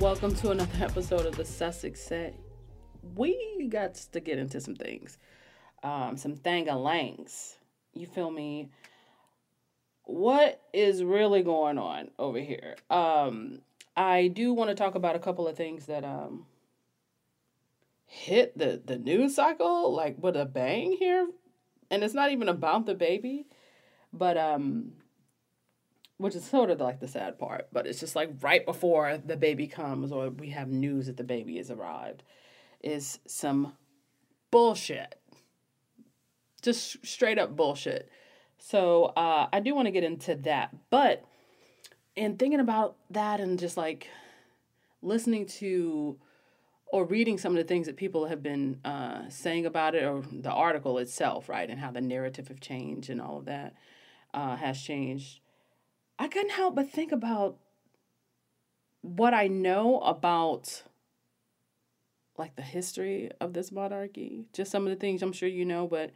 [0.00, 2.34] Welcome to another episode of the Sussex Set.
[3.14, 5.18] We got to get into some things,
[5.82, 7.56] um, some thangalangs.
[7.94, 8.70] You feel me?
[10.08, 12.76] What is really going on over here?
[12.88, 13.58] Um,
[13.94, 16.46] I do want to talk about a couple of things that um
[18.06, 21.28] hit the the news cycle like with a bang here,
[21.90, 23.48] and it's not even about the baby,
[24.10, 24.92] but um
[26.16, 29.36] which is sort of like the sad part, but it's just like right before the
[29.36, 32.22] baby comes or we have news that the baby has arrived
[32.82, 33.74] is some
[34.50, 35.20] bullshit.
[36.62, 38.08] Just straight up bullshit.
[38.58, 40.74] So uh, I do want to get into that.
[40.90, 41.24] But
[42.16, 44.08] in thinking about that and just like
[45.02, 46.18] listening to
[46.90, 50.22] or reading some of the things that people have been uh, saying about it or
[50.32, 53.74] the article itself, right, and how the narrative of change and all of that
[54.32, 55.40] uh, has changed.
[56.18, 57.58] I couldn't help but think about
[59.02, 60.82] what I know about
[62.36, 64.46] like the history of this monarchy.
[64.52, 66.12] Just some of the things I'm sure you know, but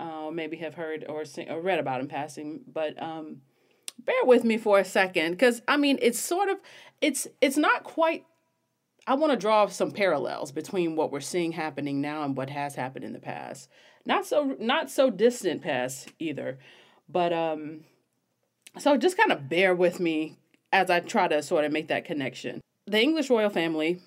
[0.00, 2.62] uh, maybe have heard or seen, or read about in passing.
[2.72, 3.42] But um,
[3.98, 6.58] bear with me for a second, because I mean, it's sort of
[7.00, 8.24] it's it's not quite.
[9.06, 12.74] I want to draw some parallels between what we're seeing happening now and what has
[12.74, 13.68] happened in the past.
[14.06, 16.58] Not so not so distant past either,
[17.08, 17.84] but um
[18.78, 20.38] so just kind of bear with me
[20.72, 22.60] as I try to sort of make that connection.
[22.86, 24.00] The English royal family,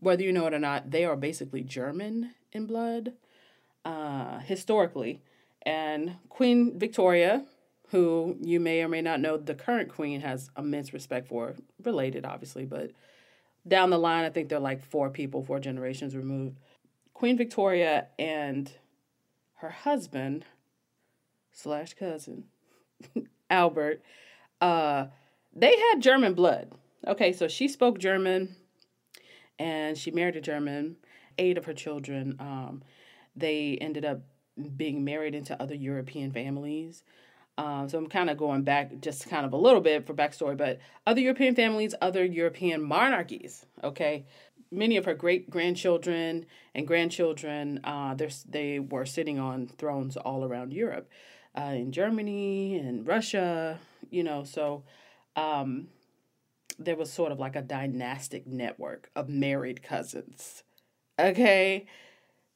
[0.00, 3.12] whether you know it or not, they are basically German in blood,
[3.84, 5.22] uh, historically.
[5.62, 7.44] And Queen Victoria,
[7.88, 12.24] who you may or may not know, the current queen has immense respect for, related
[12.24, 12.92] obviously, but
[13.66, 16.56] down the line, I think they're like four people, four generations removed.
[17.12, 18.72] Queen Victoria and
[19.56, 20.46] her husband
[21.52, 22.44] slash cousin
[23.50, 24.02] Albert,
[24.60, 25.06] uh,
[25.54, 26.72] they had German blood.
[27.06, 28.56] Okay, so she spoke German
[29.58, 30.96] and she married a German.
[31.38, 32.82] Eight of her children, um,
[33.36, 34.20] they ended up
[34.76, 37.04] being married into other European families.
[37.58, 40.56] Um, so I'm kind of going back just kind of a little bit for backstory,
[40.56, 43.66] but other European families, other European monarchies.
[43.84, 44.24] Okay,
[44.70, 48.16] many of her great grandchildren and grandchildren, uh,
[48.48, 51.08] they were sitting on thrones all around Europe
[51.56, 53.78] uh, in Germany and Russia,
[54.10, 54.84] you know, so
[55.36, 55.88] um,
[56.78, 60.62] there was sort of like a dynastic network of married cousins.
[61.18, 61.86] Okay.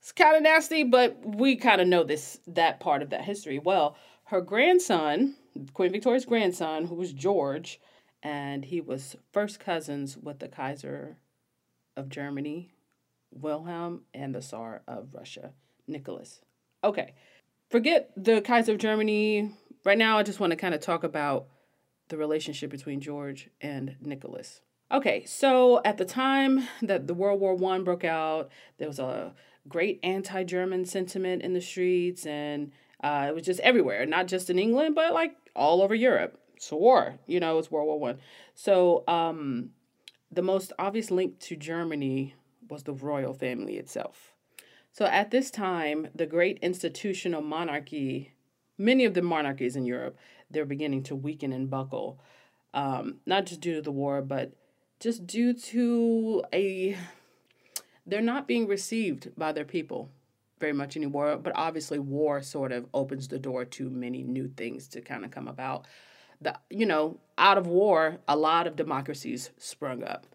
[0.04, 3.58] It's kind of nasty, but we kind of know this that part of that history.
[3.58, 5.34] Well, her grandson,
[5.72, 7.80] Queen Victoria's grandson, who was George,
[8.22, 11.16] and he was first cousins with the Kaiser
[11.96, 12.70] of Germany,
[13.32, 15.52] Wilhelm, and the Tsar of Russia,
[15.88, 16.42] Nicholas.
[16.84, 17.14] Okay
[17.74, 19.50] forget the Kaiser of Germany.
[19.84, 21.46] Right now, I just want to kind of talk about
[22.08, 24.60] the relationship between George and Nicholas.
[24.92, 29.34] Okay, so at the time that the World War One broke out, there was a
[29.68, 34.58] great anti-German sentiment in the streets, and uh, it was just everywhere, not just in
[34.58, 36.38] England, but like all over Europe.
[36.56, 38.18] It's a war, you know, it's World War One.
[38.54, 39.70] So um,
[40.30, 42.34] the most obvious link to Germany
[42.68, 44.32] was the royal family itself.
[44.92, 48.32] So at this time, the great institutional monarchy,
[48.78, 50.16] many of the monarchies in Europe,
[50.50, 52.20] they're beginning to weaken and buckle,
[52.72, 54.52] um, not just due to the war, but
[55.00, 56.96] just due to a
[58.06, 60.10] they're not being received by their people
[60.60, 61.36] very much anymore.
[61.36, 65.30] But obviously, war sort of opens the door to many new things to kind of
[65.30, 65.86] come about.
[66.40, 70.26] The you know out of war, a lot of democracies sprung up.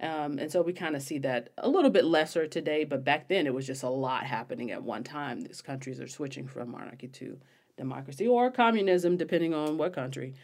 [0.00, 3.28] Um, and so we kind of see that a little bit lesser today, but back
[3.28, 5.42] then it was just a lot happening at one time.
[5.42, 7.38] These countries are switching from monarchy to
[7.76, 10.34] democracy or communism, depending on what country.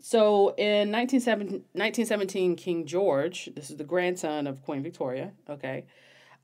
[0.00, 5.84] So in 1917, King George, this is the grandson of Queen Victoria, okay,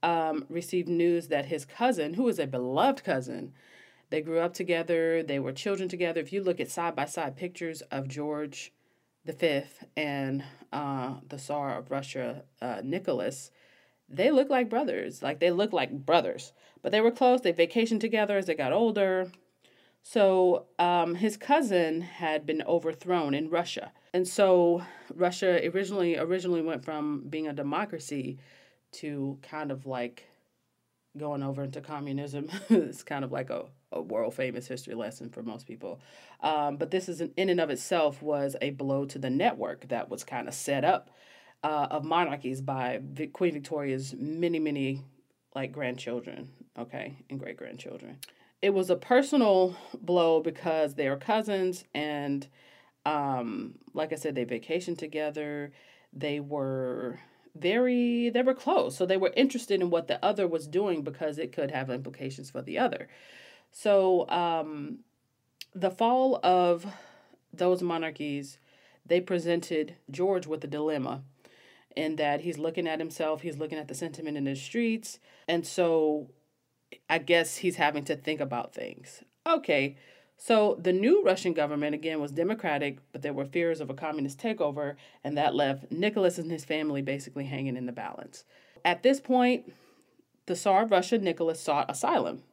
[0.03, 3.53] um, received news that his cousin, who was a beloved cousin,
[4.11, 6.21] they grew up together, they were children together.
[6.21, 8.73] If you look at side by side pictures of George
[9.33, 10.43] fifth and
[10.73, 13.50] uh, the Tsar of Russia, uh, Nicholas,
[14.09, 15.23] they look like brothers.
[15.23, 16.53] Like they look like brothers,
[16.83, 17.41] but they were close.
[17.41, 19.31] They vacationed together as they got older.
[20.03, 24.83] So um, his cousin had been overthrown in Russia, and so
[25.15, 28.39] Russia originally originally went from being a democracy
[28.93, 30.29] to kind of like
[31.17, 32.50] going over into communism.
[32.70, 36.00] it's kind of like a a world famous history lesson for most people.
[36.40, 39.88] Um, but this is an, in and of itself was a blow to the network
[39.88, 41.11] that was kind of set up
[41.62, 43.00] uh, of monarchies by
[43.32, 45.02] Queen Victoria's many, many
[45.55, 48.19] like grandchildren, okay, and great grandchildren.
[48.61, 52.46] It was a personal blow because they are cousins, and
[53.06, 55.73] um, like I said, they vacationed together.
[56.12, 57.19] They were
[57.55, 58.97] very they were close.
[58.97, 62.50] So they were interested in what the other was doing because it could have implications
[62.50, 63.09] for the other.
[63.71, 65.00] So um,
[65.75, 66.87] the fall of
[67.53, 68.59] those monarchies
[69.06, 71.23] they presented george with a dilemma
[71.97, 75.67] in that he's looking at himself he's looking at the sentiment in the streets and
[75.67, 76.29] so
[77.09, 79.23] i guess he's having to think about things.
[79.47, 79.97] Okay
[80.40, 84.40] so the new Russian government again was democratic, but there were fears of a communist
[84.40, 84.94] takeover,
[85.25, 88.44] and that left Nicholas and his family basically hanging in the balance.
[88.85, 89.73] At this point,
[90.46, 92.44] the Tsar of Russia, Nicholas, sought asylum.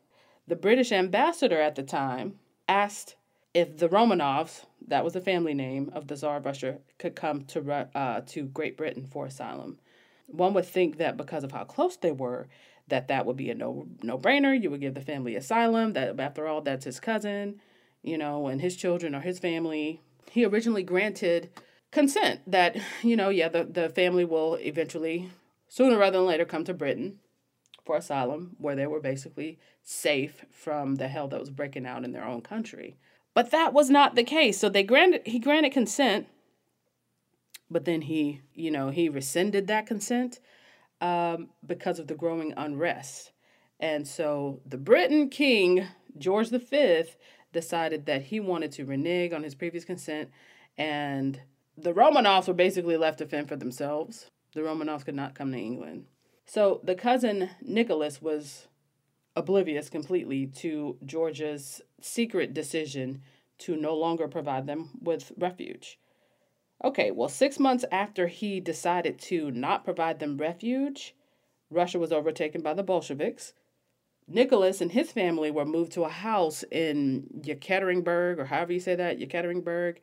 [0.48, 3.16] The British ambassador at the time asked
[3.54, 7.46] if the Romanovs, that was the family name of the Tsar of Russia, could come
[7.46, 9.78] to uh, to Great Britain for asylum.
[10.26, 12.48] One would think that because of how close they were,
[12.88, 14.60] that that would be a no no brainer.
[14.60, 15.94] You would give the family asylum.
[15.94, 17.62] That after all, that's his cousin
[18.06, 20.02] you know, and his children or his family.
[20.30, 21.50] He originally granted
[21.92, 25.32] consent that, you know, yeah, the, the family will eventually,
[25.68, 27.20] sooner rather than later, come to Britain
[27.84, 32.12] for asylum, where they were basically safe from the hell that was breaking out in
[32.12, 32.98] their own country.
[33.34, 34.58] But that was not the case.
[34.60, 36.28] So they granted he granted consent,
[37.70, 40.40] but then he, you know, he rescinded that consent
[41.02, 43.32] um, because of the growing unrest.
[43.80, 45.88] And so the Britain king,
[46.18, 47.04] George V,
[47.56, 50.30] decided that he wanted to renege on his previous consent,
[50.78, 51.42] and
[51.76, 54.30] the Romanovs were basically left to fend for themselves.
[54.54, 56.06] The Romanovs could not come to England.
[56.46, 58.68] So the cousin Nicholas was
[59.36, 63.22] oblivious completely to George's secret decision
[63.58, 65.98] to no longer provide them with refuge.
[66.84, 71.16] Okay, well, six months after he decided to not provide them refuge,
[71.70, 73.54] Russia was overtaken by the Bolsheviks,
[74.28, 78.96] Nicholas and his family were moved to a house in Yekaterinburg, or however you say
[78.96, 79.98] that, Yekaterinburg.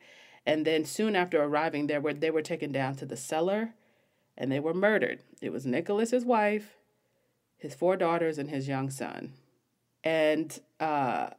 [0.45, 3.73] And then soon after arriving there, were, they were taken down to the cellar
[4.37, 5.19] and they were murdered.
[5.41, 6.77] It was Nicholas, his wife,
[7.57, 9.33] his four daughters, and his young son.
[10.03, 11.29] And uh,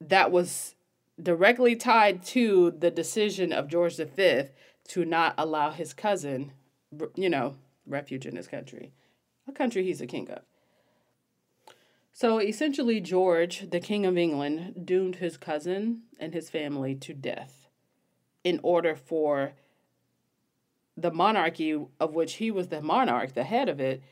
[0.00, 0.74] that was
[1.20, 4.44] directly tied to the decision of George V
[4.88, 6.52] to not allow his cousin,
[7.14, 7.56] you know,
[7.86, 8.92] refuge in his country,
[9.46, 10.42] a country he's a king of.
[12.20, 17.68] So essentially, George, the King of England, doomed his cousin and his family to death
[18.42, 19.52] in order for
[20.96, 24.02] the monarchy of which he was the monarch, the head of it,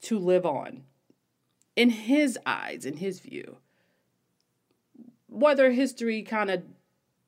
[0.00, 0.82] to live on.
[1.76, 3.58] In his eyes, in his view.
[5.28, 6.64] Whether history kind of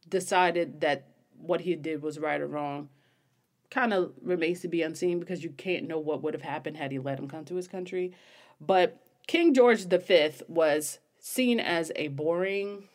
[0.09, 2.89] decided that what he did was right or wrong
[3.71, 6.91] kind of remains to be unseen because you can't know what would have happened had
[6.91, 8.13] he let him come to his country.
[8.61, 12.89] But King George V was seen as a boring,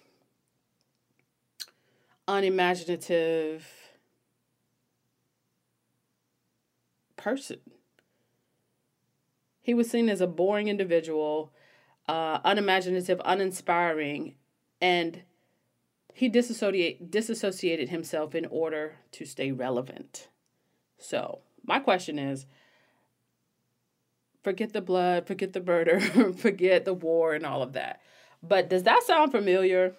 [2.28, 3.68] unimaginative
[7.16, 7.60] person.
[9.62, 11.54] He was seen as a boring individual,
[12.08, 14.34] uh, unimaginative, uninspiring,
[14.82, 15.22] and
[16.16, 20.30] he disassociate, disassociated himself in order to stay relevant.
[20.98, 22.48] So, my question is
[24.44, 26.00] forget the blood, forget the murder,
[26.38, 28.02] forget the war and all of that.
[28.42, 29.96] But does that sound familiar?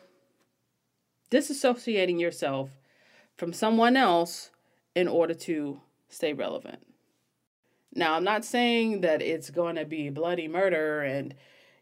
[1.31, 2.71] Disassociating yourself
[3.37, 4.51] from someone else
[4.95, 6.87] in order to stay relevant.
[7.95, 11.35] Now, I'm not saying that it's going to be bloody murder and,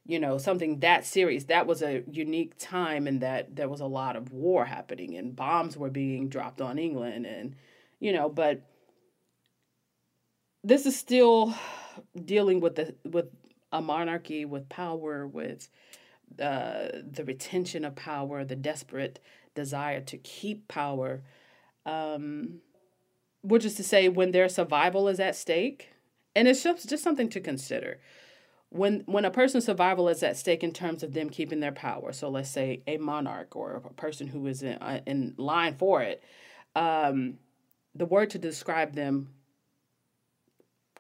[0.07, 1.45] you know, something that serious.
[1.45, 5.35] That was a unique time in that there was a lot of war happening and
[5.35, 7.57] bombs were being dropped on England and,
[7.99, 8.63] you know, but
[10.63, 11.55] this is still
[12.25, 13.27] dealing with the with
[13.73, 15.69] a monarchy with power with
[16.41, 19.19] uh, the retention of power the desperate
[19.55, 21.23] desire to keep power
[21.87, 22.61] um,
[23.43, 25.91] which is to say when their survival is at stake.
[26.35, 27.99] And it's just, just something to consider.
[28.71, 32.11] When when a person's survival is at stake in terms of them keeping their power
[32.11, 36.01] so let's say a monarch or a person who is in, uh, in line for
[36.01, 36.25] it
[36.75, 37.35] um,
[37.95, 39.29] the word to describe them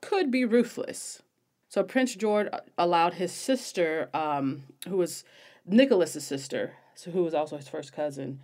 [0.02, 1.22] could be ruthless.
[1.68, 5.24] So Prince George allowed his sister, um, who was
[5.64, 8.40] Nicholas's sister, so who was also his first cousin,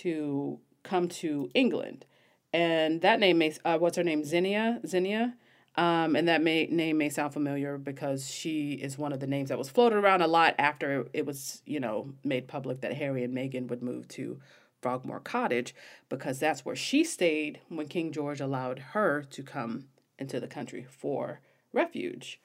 [0.00, 2.06] to come to England,
[2.54, 4.24] and that name makes uh, what's her name?
[4.24, 5.34] Xenia Xenia,
[5.74, 9.48] Um, and that may, name may sound familiar because she is one of the names
[9.48, 13.24] that was floated around a lot after it was, you know, made public that Harry
[13.24, 14.38] and Meghan would move to
[14.82, 15.74] Frogmore Cottage
[16.08, 19.86] because that's where she stayed when King George allowed her to come
[20.18, 21.40] into the country for
[21.72, 22.40] refuge.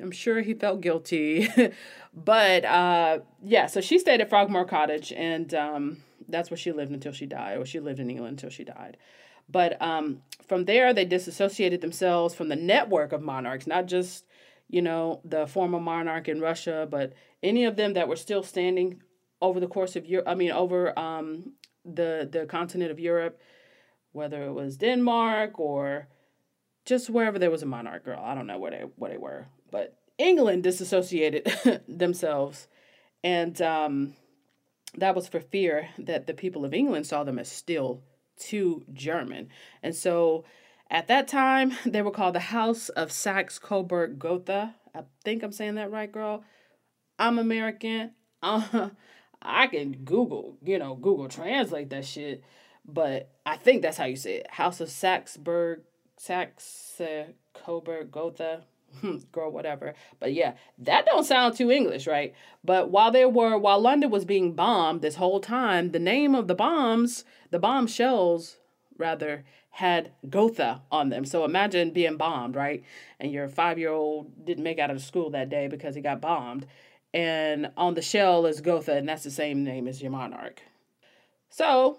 [0.00, 1.48] I'm sure he felt guilty,
[2.14, 3.66] but uh, yeah.
[3.66, 7.58] So she stayed at Frogmore Cottage, and um, that's where she lived until she died,
[7.58, 8.96] or she lived in England until she died.
[9.48, 14.24] But um, from there, they disassociated themselves from the network of monarchs, not just,
[14.68, 19.02] you know, the former monarch in Russia, but any of them that were still standing
[19.42, 21.52] over the course of Europe, I mean, over um,
[21.84, 23.38] the, the continent of Europe,
[24.12, 26.08] whether it was Denmark or
[26.84, 28.22] just wherever there was a monarch girl.
[28.22, 29.46] I don't know where they, where they were.
[29.70, 32.68] But England disassociated themselves.
[33.22, 34.14] And um,
[34.96, 38.02] that was for fear that the people of England saw them as still
[38.38, 39.48] too German.
[39.82, 40.44] And so
[40.90, 44.74] at that time, they were called the House of Saxe Coburg Gotha.
[44.94, 46.44] I think I'm saying that right, girl.
[47.18, 48.12] I'm American.
[48.46, 48.90] Uh,
[49.40, 52.44] I can Google, you know, Google translate that shit.
[52.84, 54.50] But I think that's how you say it.
[54.50, 55.80] House of Saxburg,
[56.24, 57.02] Saxe
[57.52, 58.62] Coburg Gotha.
[59.32, 59.94] girl whatever.
[60.20, 62.34] But yeah that don't sound too english right?
[62.62, 66.48] But while they were while london was being bombed this whole time the name of
[66.48, 68.56] the bombs the bomb shells
[68.96, 71.24] rather had gotha on them.
[71.24, 72.82] So imagine being bombed right?
[73.20, 76.20] And your five year old didn't make out of school that day because he got
[76.20, 76.66] bombed.
[77.12, 80.62] And on the shell is gotha and that's the same name as your monarch.
[81.50, 81.98] So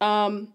[0.00, 0.52] um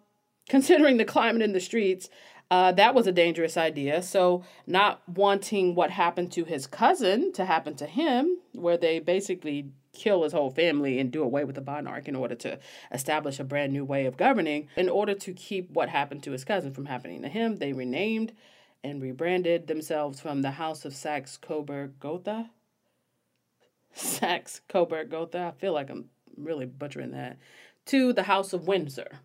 [0.50, 2.10] considering the climate in the streets
[2.50, 4.02] uh, that was a dangerous idea.
[4.02, 9.72] So, not wanting what happened to his cousin to happen to him, where they basically
[9.94, 12.60] kill his whole family and do away with the monarch in order to
[12.92, 16.46] establish a brand new way of governing, in order to keep what happened to his
[16.46, 18.32] cousin from happening to him, they renamed
[18.84, 22.52] and rebranded themselves from the House of Saxe Coburg Gotha.
[23.94, 25.54] Saxe Coburg Gotha.
[25.56, 27.38] I feel like I'm really butchering that.
[27.88, 29.20] To the House of Windsor.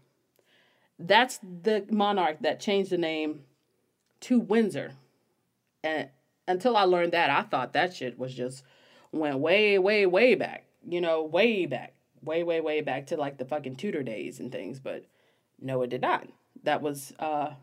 [1.07, 3.41] That's the monarch that changed the name
[4.21, 4.93] to Windsor.
[5.83, 6.09] And
[6.47, 8.63] until I learned that, I thought that shit was just
[9.11, 10.65] went way, way, way back.
[10.89, 11.95] You know, way back.
[12.23, 14.79] Way, way, way back to like the fucking Tudor days and things.
[14.79, 15.05] But
[15.61, 16.27] no, it did not.
[16.63, 17.55] That was uh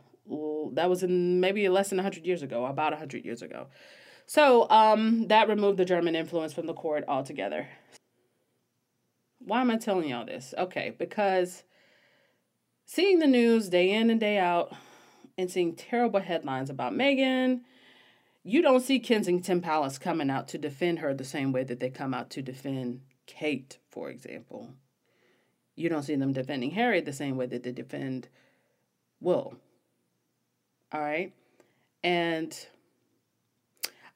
[0.73, 3.67] that was in maybe less than 100 years ago, about 100 years ago.
[4.25, 7.67] So, um, that removed the German influence from the court altogether.
[9.39, 10.53] Why am I telling y'all this?
[10.55, 11.63] Okay, because
[12.89, 14.73] seeing the news day in and day out
[15.37, 17.61] and seeing terrible headlines about Meghan,
[18.43, 21.91] you don't see Kensington Palace coming out to defend her the same way that they
[21.91, 24.71] come out to defend Kate, for example.
[25.75, 28.27] You don't see them defending Harry the same way that they defend
[29.21, 29.53] Will.
[30.91, 31.31] All right?
[32.03, 32.57] And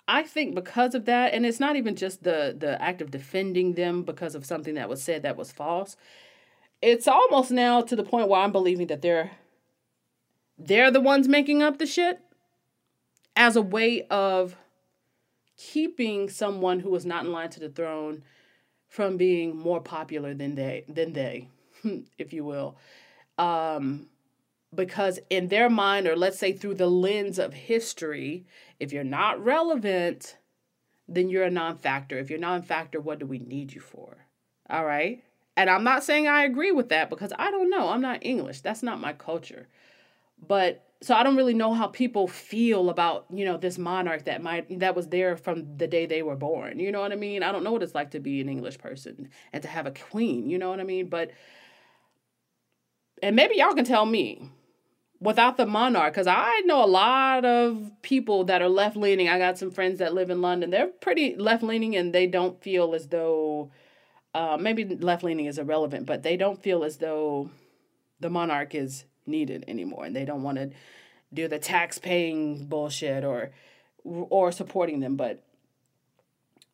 [0.07, 3.73] I think because of that, and it's not even just the the act of defending
[3.73, 5.95] them because of something that was said that was false
[6.83, 9.31] it's almost now to the point where I'm believing that they're
[10.57, 12.19] they're the ones making up the shit
[13.35, 14.57] as a way of
[15.57, 18.21] keeping someone who was not in line to the throne
[18.89, 21.47] from being more popular than they than they
[22.17, 22.75] if you will.
[23.37, 24.07] Um
[24.75, 28.45] because in their mind or let's say through the lens of history
[28.79, 30.37] if you're not relevant
[31.07, 32.17] then you're a non-factor.
[32.17, 34.25] If you're non-factor what do we need you for?
[34.69, 35.23] All right
[35.55, 37.89] and I'm not saying I agree with that because I don't know.
[37.89, 38.61] I'm not English.
[38.61, 39.67] That's not my culture.
[40.45, 44.41] But so I don't really know how people feel about, you know, this monarch that
[44.41, 46.79] might that was there from the day they were born.
[46.79, 47.43] You know what I mean?
[47.43, 49.91] I don't know what it's like to be an English person and to have a
[49.91, 51.07] queen, you know what I mean?
[51.07, 51.31] But
[53.21, 54.49] and maybe y'all can tell me
[55.19, 59.37] without the monarch because i know a lot of people that are left leaning i
[59.37, 62.93] got some friends that live in london they're pretty left leaning and they don't feel
[62.93, 63.71] as though
[64.33, 67.49] uh, maybe left leaning is irrelevant, but they don't feel as though
[68.19, 70.71] the monarch is needed anymore, and they don't want to
[71.33, 73.51] do the tax paying bullshit or
[74.03, 75.15] or supporting them.
[75.15, 75.43] But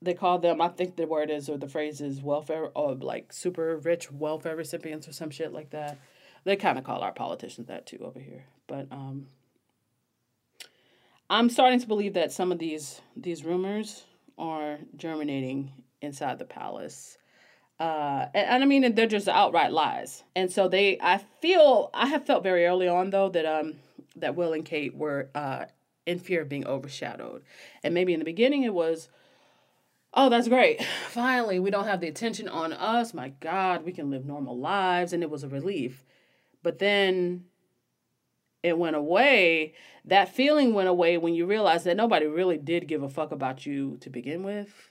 [0.01, 3.33] they call them, I think the word is or the phrase is welfare or like
[3.33, 5.97] super rich welfare recipients or some shit like that.
[6.45, 9.27] They kind of call our politicians that too over here, but um.
[11.31, 14.03] I'm starting to believe that some of these these rumors
[14.39, 17.19] are germinating inside the palace
[17.79, 20.23] uh, and, and I mean they're just outright lies.
[20.35, 23.75] And so they, I feel, I have felt very early on though that um
[24.15, 25.65] that Will and Kate were uh
[26.05, 27.43] in fear of being overshadowed,
[27.83, 29.09] and maybe in the beginning it was,
[30.13, 33.13] oh that's great, finally we don't have the attention on us.
[33.13, 36.03] My God, we can live normal lives, and it was a relief.
[36.61, 37.45] But then,
[38.63, 39.73] it went away.
[40.03, 43.65] That feeling went away when you realized that nobody really did give a fuck about
[43.65, 44.88] you to begin with.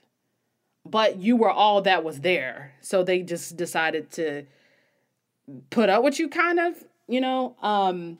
[0.90, 2.72] But you were all that was there.
[2.80, 4.44] So they just decided to
[5.70, 7.56] put up with you kind of, you know.
[7.62, 8.18] Um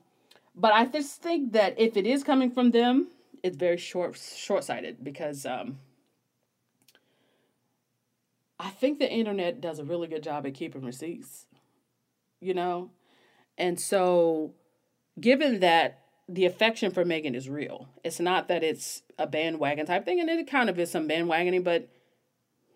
[0.55, 3.09] but I just think that if it is coming from them,
[3.43, 5.79] it's very short short sighted because um
[8.61, 11.47] I think the internet does a really good job at keeping receipts.
[12.41, 12.91] You know?
[13.57, 14.55] And so
[15.21, 20.05] given that the affection for Meghan is real, it's not that it's a bandwagon type
[20.05, 21.89] thing, and it kind of is some bandwagoning, but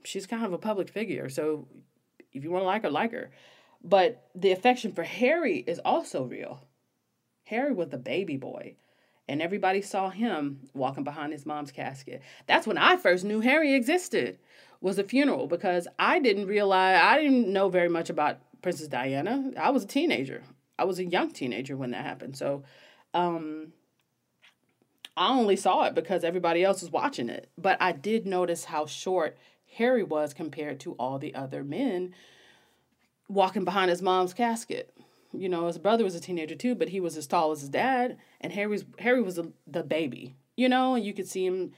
[0.04, 1.28] she's kind of a public figure.
[1.28, 1.68] So
[2.32, 3.30] if you want to like her, like her.
[3.84, 6.62] But the affection for Harry is also real.
[7.44, 8.76] Harry was the baby boy,
[9.28, 12.22] and everybody saw him walking behind his mom's casket.
[12.46, 14.38] That's when I first knew Harry existed.
[14.80, 19.52] Was a funeral because I didn't realize I didn't know very much about Princess Diana.
[19.56, 20.42] I was a teenager.
[20.76, 22.36] I was a young teenager when that happened.
[22.36, 22.64] So
[23.14, 23.72] um
[25.16, 27.48] I only saw it because everybody else was watching it.
[27.56, 29.36] But I did notice how short
[29.76, 32.14] Harry was compared to all the other men
[33.28, 34.94] walking behind his mom's casket.
[35.32, 37.70] You know, his brother was a teenager too, but he was as tall as his
[37.70, 40.36] dad, and Harry's Harry was a, the baby.
[40.56, 41.72] You know, you could see him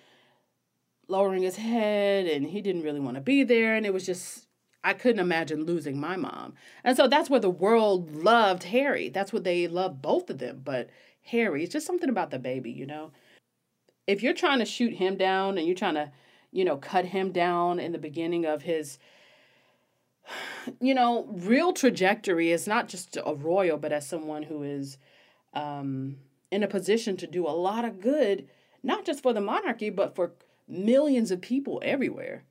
[1.07, 4.49] lowering his head, and he didn't really want to be there, and it was just
[4.85, 6.55] I couldn't imagine losing my mom.
[6.85, 9.09] And so that's where the world loved Harry.
[9.09, 10.61] That's what they loved both of them.
[10.63, 10.91] But
[11.23, 13.11] Harry, it's just something about the baby, you know?
[14.07, 16.13] If you're trying to shoot him down and you're trying to,
[16.55, 18.99] you know, cut him down in the beginning of his,
[20.81, 24.97] you know, real trajectory is not just a royal, but as someone who is
[25.53, 26.17] um,
[26.53, 28.49] in a position to do a lot of good,
[28.85, 30.33] not just for the monarchy, but for
[30.69, 32.45] millions of people everywhere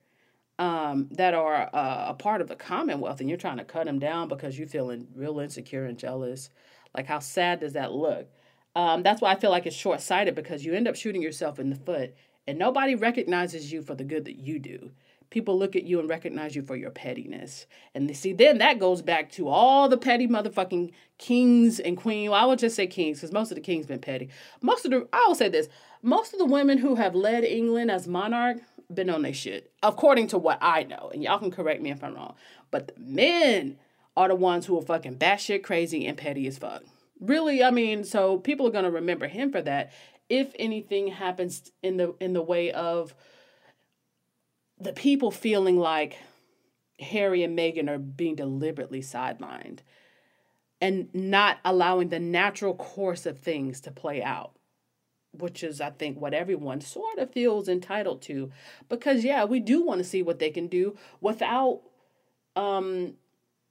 [0.60, 4.00] um, that are uh, a part of the Commonwealth, and you're trying to cut them
[4.00, 6.50] down because you're feeling real insecure and jealous.
[6.93, 8.27] Like, how sad does that look?
[8.75, 11.57] Um, that's why I feel like it's short sighted because you end up shooting yourself
[11.57, 12.16] in the foot,
[12.48, 14.92] and nobody recognizes you for the good that you do.
[15.29, 17.66] People look at you and recognize you for your pettiness.
[17.96, 22.29] And they see, then that goes back to all the petty motherfucking kings and queens.
[22.29, 24.29] Well, I would just say kings because most of the kings been petty.
[24.62, 25.70] Most of the, I will say this,
[26.03, 28.58] most of the women who have led England as monarch
[28.94, 31.10] been on their shit, according to what I know.
[31.12, 32.36] And y'all can correct me if I'm wrong.
[32.70, 33.77] But the men
[34.16, 36.84] are the ones who are fucking batshit crazy and petty as fuck.
[37.20, 39.92] Really, I mean, so people are gonna remember him for that.
[40.29, 43.14] If anything happens in the in the way of
[44.79, 46.18] the people feeling like
[47.00, 49.79] Harry and Meghan are being deliberately sidelined
[50.81, 54.53] and not allowing the natural course of things to play out
[55.33, 58.51] which is I think what everyone sort of feels entitled to
[58.88, 61.81] because yeah, we do want to see what they can do without
[62.55, 63.16] um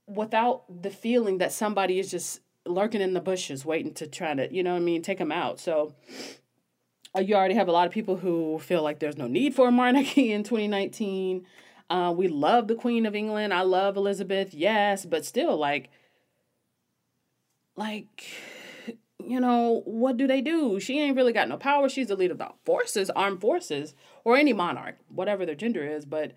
[0.05, 4.53] without the feeling that somebody is just lurking in the bushes waiting to try to,
[4.53, 5.59] you know what I mean, take them out.
[5.59, 5.95] So
[7.15, 9.67] uh, you already have a lot of people who feel like there's no need for
[9.67, 11.45] a monarchy in 2019.
[11.89, 13.53] Uh, we love the Queen of England.
[13.53, 15.89] I love Elizabeth, yes, but still, like,
[17.75, 18.23] like
[19.25, 20.79] you know, what do they do?
[20.79, 21.87] She ain't really got no power.
[21.89, 26.05] She's the leader of the forces, armed forces, or any monarch, whatever their gender is,
[26.05, 26.33] but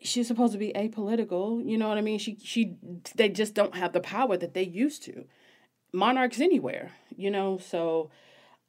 [0.00, 1.64] she's supposed to be apolitical.
[1.64, 2.18] You know what I mean?
[2.18, 2.76] She she
[3.14, 5.24] they just don't have the power that they used to.
[5.92, 8.10] Monarchs anywhere, you know, so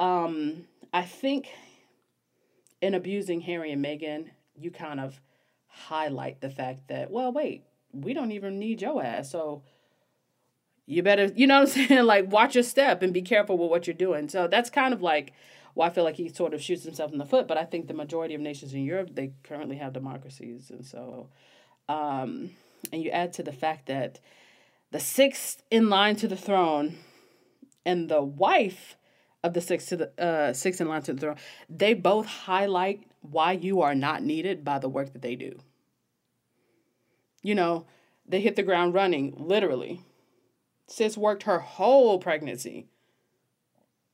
[0.01, 1.47] um I think
[2.81, 5.21] in abusing Harry and Meghan, you kind of
[5.67, 9.31] highlight the fact that, well, wait, we don't even need your ass.
[9.31, 9.63] So
[10.85, 12.03] you better, you know what I'm saying?
[12.05, 14.27] Like, watch your step and be careful with what you're doing.
[14.27, 15.33] So that's kind of like
[15.73, 17.47] why I feel like he sort of shoots himself in the foot.
[17.47, 20.71] But I think the majority of nations in Europe, they currently have democracies.
[20.71, 21.29] And so,
[21.87, 22.51] um,
[22.91, 24.19] and you add to the fact that
[24.89, 26.97] the sixth in line to the throne
[27.85, 28.97] and the wife
[29.43, 31.37] of the six to the uh, sixth in line to the throne,
[31.69, 35.59] they both highlight why you are not needed by the work that they do.
[37.41, 37.85] You know,
[38.27, 40.01] they hit the ground running, literally
[40.91, 42.87] sis worked her whole pregnancy.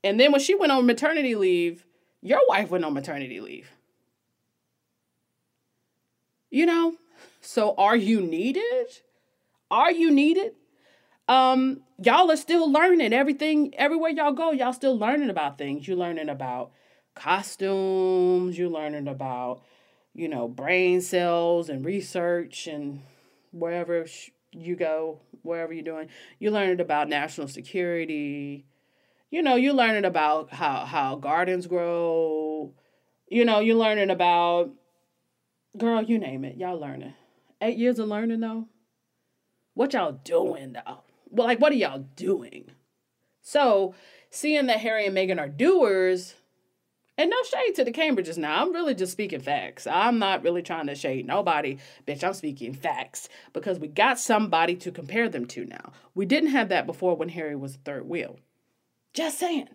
[0.04, 1.86] And then when she went on maternity leave,
[2.22, 3.70] your wife went on maternity leave.
[6.50, 6.96] You know,
[7.42, 9.02] so are you needed?
[9.70, 10.54] Are you needed?
[11.28, 14.52] Um, y'all are still learning everything everywhere y'all go.
[14.52, 15.88] Y'all still learning about things.
[15.88, 16.72] You're learning about
[17.16, 18.58] costumes.
[18.58, 19.62] You're learning about,
[20.14, 23.02] you know, brain cells and research and
[23.52, 24.06] wherever
[24.54, 26.10] you go, wherever you're doing,
[26.40, 28.66] you're learning about national security.
[29.30, 32.74] You know, you're learning about how how gardens grow.
[33.30, 34.72] You know, you're learning about
[35.78, 36.58] girl, you name it.
[36.58, 37.14] Y'all learning.
[37.62, 38.68] Eight years of learning though.
[39.74, 41.04] What y'all doing though?
[41.30, 42.72] Well, like what are y'all doing?
[43.42, 43.96] So,
[44.30, 46.36] seeing that Harry and Meghan are doers,
[47.18, 48.62] and no shade to the Cambridges now.
[48.62, 49.88] I'm really just speaking facts.
[49.88, 51.78] I'm not really trying to shade nobody.
[52.06, 55.94] Bitch, I'm speaking facts because we got somebody to compare them to now.
[56.14, 58.38] We didn't have that before when Harry was third wheel.
[59.14, 59.70] Just saying.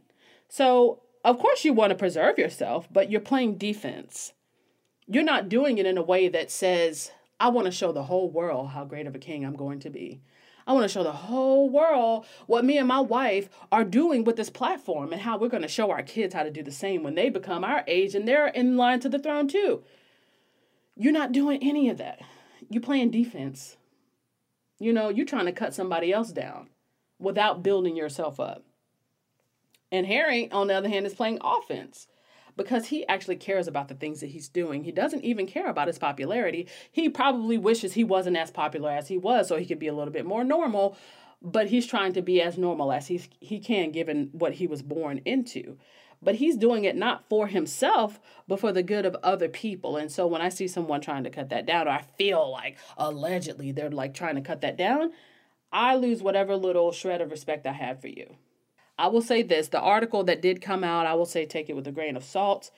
[0.48, 4.34] So, of course, you want to preserve yourself, but you're playing defense.
[5.08, 7.10] You're not doing it in a way that says,
[7.40, 9.90] I want to show the whole world how great of a king I'm going to
[9.90, 10.20] be.
[10.66, 14.36] I want to show the whole world what me and my wife are doing with
[14.36, 17.02] this platform and how we're going to show our kids how to do the same
[17.02, 19.82] when they become our age and they're in line to the throne too.
[20.96, 22.20] You're not doing any of that.
[22.68, 23.76] You're playing defense.
[24.78, 26.68] You know, you're trying to cut somebody else down
[27.18, 28.64] without building yourself up.
[29.90, 32.06] And Harry, on the other hand, is playing offense
[32.56, 34.84] because he actually cares about the things that he's doing.
[34.84, 36.68] He doesn't even care about his popularity.
[36.90, 39.94] He probably wishes he wasn't as popular as he was so he could be a
[39.94, 40.96] little bit more normal,
[41.40, 44.82] but he's trying to be as normal as he he can given what he was
[44.82, 45.76] born into.
[46.24, 49.96] But he's doing it not for himself, but for the good of other people.
[49.96, 52.76] And so when I see someone trying to cut that down, or I feel like
[52.96, 55.12] allegedly they're like trying to cut that down,
[55.72, 58.36] I lose whatever little shred of respect I have for you.
[59.02, 61.74] I will say this the article that did come out, I will say take it
[61.74, 62.70] with a grain of salt.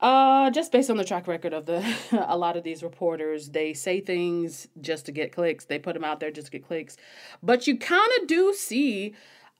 [0.00, 1.84] Uh, just based on the track record of the
[2.28, 5.64] a lot of these reporters, they say things just to get clicks.
[5.64, 6.96] They put them out there just to get clicks.
[7.42, 9.14] But you kind of do see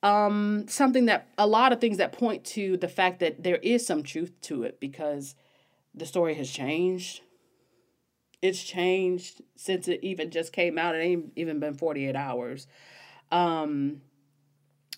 [0.05, 3.85] um something that a lot of things that point to the fact that there is
[3.85, 5.35] some truth to it because
[5.97, 7.23] the story has changed.
[8.41, 10.95] It's changed since it even just came out.
[10.95, 12.69] It ain't even been 48 hours.
[13.33, 14.03] Um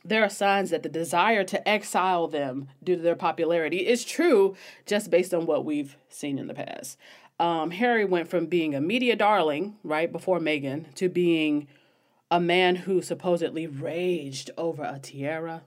[0.05, 4.55] there are signs that the desire to exile them due to their popularity is true
[4.87, 6.99] just based on what we've seen in the past.
[7.41, 11.67] Um, Harry went from being a media darling, right, before Meghan, to being
[12.31, 15.63] a man who supposedly raged over a tiara.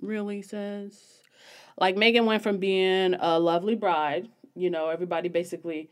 [0.00, 1.18] Really says.
[1.76, 5.90] Like Meghan went from being a lovely bride, you know, everybody basically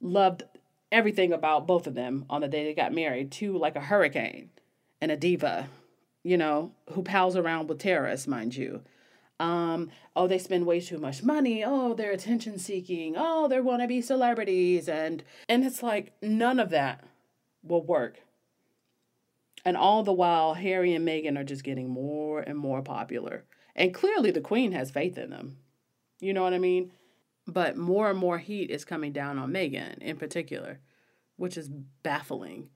[0.00, 0.44] loved
[0.90, 4.48] everything about both of them on the day they got married, to like a hurricane
[5.00, 5.68] and a diva
[6.28, 8.82] you know, who pals around with terrorists, mind you.
[9.40, 11.64] Um, oh, they spend way too much money.
[11.64, 13.14] Oh, they're attention seeking.
[13.16, 14.90] Oh, they're wannabe celebrities.
[14.90, 17.02] And and it's like none of that
[17.62, 18.18] will work.
[19.64, 23.44] And all the while, Harry and Meghan are just getting more and more popular.
[23.74, 25.56] And clearly the Queen has faith in them.
[26.20, 26.92] You know what I mean?
[27.46, 30.80] But more and more heat is coming down on Meghan in particular,
[31.36, 31.70] which is
[32.02, 32.68] baffling.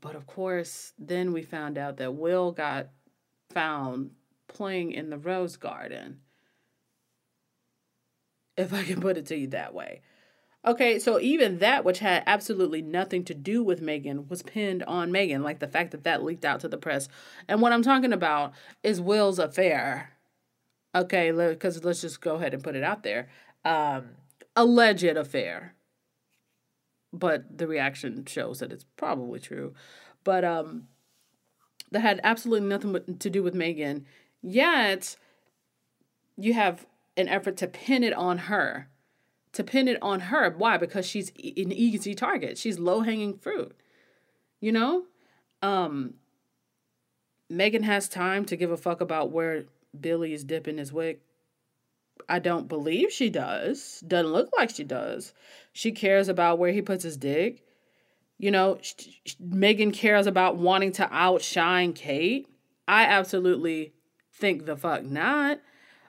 [0.00, 2.88] But of course, then we found out that Will got
[3.50, 4.10] found
[4.46, 6.20] playing in the rose garden.
[8.56, 10.02] If I can put it to you that way.
[10.66, 15.12] Okay, so even that, which had absolutely nothing to do with Meghan, was pinned on
[15.12, 15.42] Meghan.
[15.42, 17.08] like the fact that that leaked out to the press.
[17.46, 20.10] And what I'm talking about is Will's affair.
[20.94, 23.28] Okay, because let's just go ahead and put it out there.
[23.64, 24.10] Um,
[24.56, 25.74] alleged affair
[27.12, 29.74] but the reaction shows that it's probably true.
[30.24, 30.88] But um,
[31.90, 34.04] that had absolutely nothing to do with Meghan.
[34.42, 35.16] Yet,
[36.36, 38.88] you have an effort to pin it on her.
[39.54, 40.50] To pin it on her.
[40.50, 40.76] Why?
[40.76, 42.58] Because she's an easy target.
[42.58, 43.74] She's low hanging fruit.
[44.60, 45.04] You know?
[45.62, 46.14] Um,
[47.50, 49.64] Meghan has time to give a fuck about where
[49.98, 51.22] Billy is dipping his wick
[52.28, 54.02] I don't believe she does.
[54.06, 55.32] Doesn't look like she does.
[55.72, 57.64] She cares about where he puts his dick.
[58.38, 58.78] You know,
[59.42, 62.48] Meghan cares about wanting to outshine Kate.
[62.86, 63.92] I absolutely
[64.32, 65.60] think the fuck not.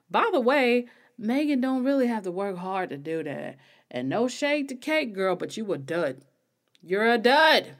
[0.10, 0.88] By the way,
[1.19, 3.58] Meghan don't really have to work hard to do that.
[3.91, 6.22] And no shade to Kate, girl, but you a dud.
[6.82, 7.76] You're a dud.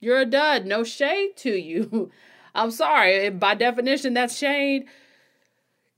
[0.00, 0.64] You're a dud.
[0.64, 2.10] No shade to you.
[2.54, 3.30] I'm sorry.
[3.30, 4.86] By definition, that's shade.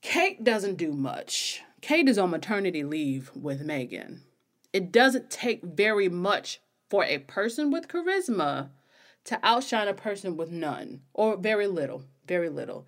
[0.02, 1.62] Kate doesn't do much.
[1.80, 4.20] Kate is on maternity leave with Meghan.
[4.72, 8.70] It doesn't take very much for a person with charisma
[9.24, 12.86] to outshine a person with none, or very little, very little.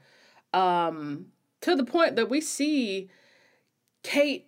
[0.53, 1.27] Um,
[1.61, 3.11] to the point that we see
[4.03, 4.47] Kate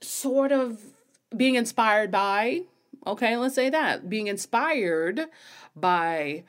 [0.00, 0.80] sort of
[1.36, 2.62] being inspired by,
[3.06, 5.26] okay, let's say that, being inspired
[5.76, 6.44] by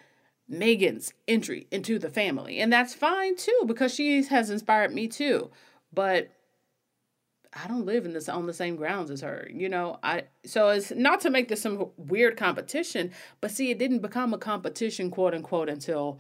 [0.49, 2.59] Meghan's entry into the family.
[2.59, 5.51] And that's fine too, because she has inspired me too
[5.93, 6.31] but
[7.53, 9.47] I don't live in this on the same grounds as her.
[9.51, 13.79] You know, I so it's not to make this some weird competition, but see, it
[13.79, 16.19] didn't become a competition, quote unquote, until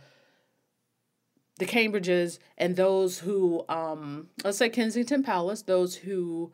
[1.57, 6.51] the Cambridges and those who, um, let's say Kensington Palace, those who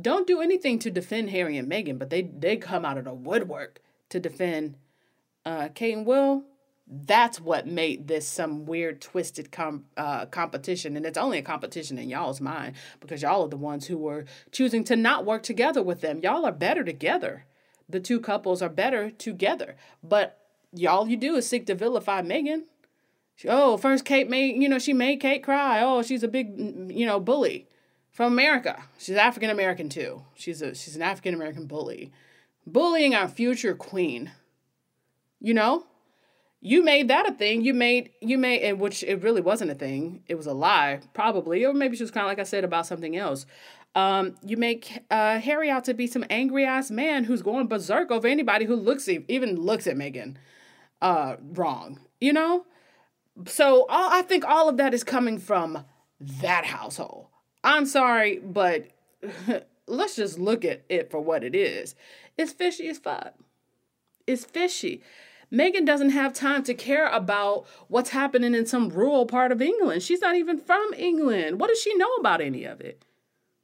[0.00, 3.14] don't do anything to defend Harry and Meghan, but they they come out of the
[3.14, 4.76] woodwork to defend
[5.44, 6.44] uh, Kate and Will.
[6.86, 10.96] That's what made this some weird, twisted com- uh, competition.
[10.96, 14.26] And it's only a competition in y'all's mind because y'all are the ones who were
[14.52, 16.20] choosing to not work together with them.
[16.20, 17.46] Y'all are better together.
[17.88, 19.76] The two couples are better together.
[20.02, 20.38] But
[20.72, 22.64] y'all you do is seek to vilify Meghan.
[23.48, 25.82] Oh, first Kate made, you know, she made Kate cry.
[25.82, 26.54] Oh, she's a big,
[26.90, 27.66] you know, bully
[28.10, 28.84] from America.
[28.98, 30.22] She's African American too.
[30.34, 32.12] She's a she's an African American bully.
[32.66, 34.32] Bullying our future queen.
[35.40, 35.84] You know?
[36.66, 37.62] You made that a thing.
[37.62, 40.22] You made you made which it really wasn't a thing.
[40.28, 42.86] It was a lie, probably, or maybe she was kind of like I said about
[42.86, 43.44] something else.
[43.94, 48.10] Um, you make uh, Harry out to be some angry ass man who's going berserk
[48.10, 50.36] over anybody who looks even looks at Meghan
[51.02, 52.00] uh, wrong.
[52.18, 52.64] You know,
[53.46, 55.84] so all, I think all of that is coming from
[56.18, 57.26] that household.
[57.62, 58.88] I'm sorry, but
[59.86, 61.94] let's just look at it for what it is.
[62.38, 63.34] It's fishy as fuck.
[64.26, 65.02] It's fishy.
[65.52, 70.02] Meghan doesn't have time to care about what's happening in some rural part of England.
[70.02, 71.60] She's not even from England.
[71.60, 73.04] What does she know about any of it?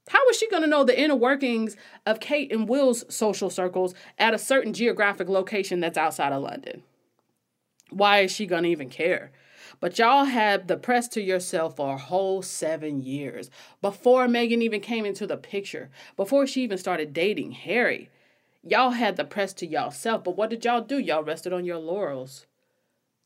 [0.09, 3.95] How is she going to know the inner workings of Kate and Will's social circles
[4.19, 6.83] at a certain geographic location that's outside of London?
[7.91, 9.31] Why is she going to even care?
[9.79, 14.81] But y'all had the press to yourself for a whole seven years before Meghan even
[14.81, 18.11] came into the picture, before she even started dating Harry.
[18.63, 20.99] Y'all had the press to yourself, but what did y'all do?
[20.99, 22.47] Y'all rested on your laurels.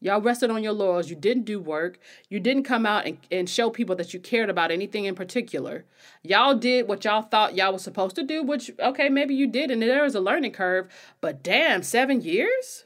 [0.05, 1.09] Y'all rested on your laurels.
[1.09, 1.99] You didn't do work.
[2.29, 5.87] You didn't come out and, and show people that you cared about anything in particular.
[6.23, 9.71] Y'all did what y'all thought y'all was supposed to do, which, okay, maybe you did,
[9.71, 10.89] and there was a learning curve,
[11.23, 12.85] but damn, seven years?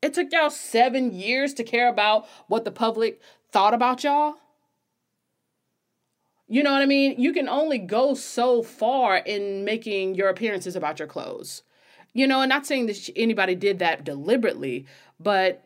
[0.00, 3.20] It took y'all seven years to care about what the public
[3.50, 4.36] thought about y'all.
[6.46, 7.16] You know what I mean?
[7.18, 11.63] You can only go so far in making your appearances about your clothes.
[12.14, 14.86] You know, and not saying that anybody did that deliberately,
[15.18, 15.62] but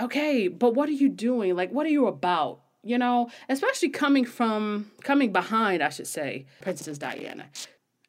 [0.00, 1.54] okay, but what are you doing?
[1.54, 2.62] Like, what are you about?
[2.82, 7.46] You know, especially coming from, coming behind, I should say, Princess Diana.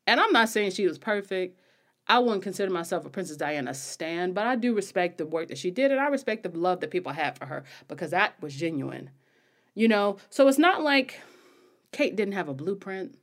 [0.06, 1.60] And I'm not saying she was perfect.
[2.08, 5.58] I wouldn't consider myself a Princess Diana stan, but I do respect the work that
[5.58, 8.56] she did, and I respect the love that people had for her because that was
[8.56, 9.10] genuine.
[9.74, 11.20] You know, so it's not like
[11.92, 13.18] Kate didn't have a blueprint.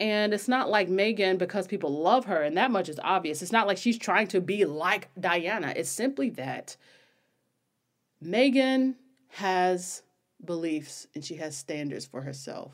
[0.00, 3.40] And it's not like Meghan, because people love her, and that much is obvious.
[3.40, 5.72] It's not like she's trying to be like Diana.
[5.76, 6.76] It's simply that
[8.24, 8.96] Meghan
[9.28, 10.02] has
[10.44, 12.72] beliefs and she has standards for herself.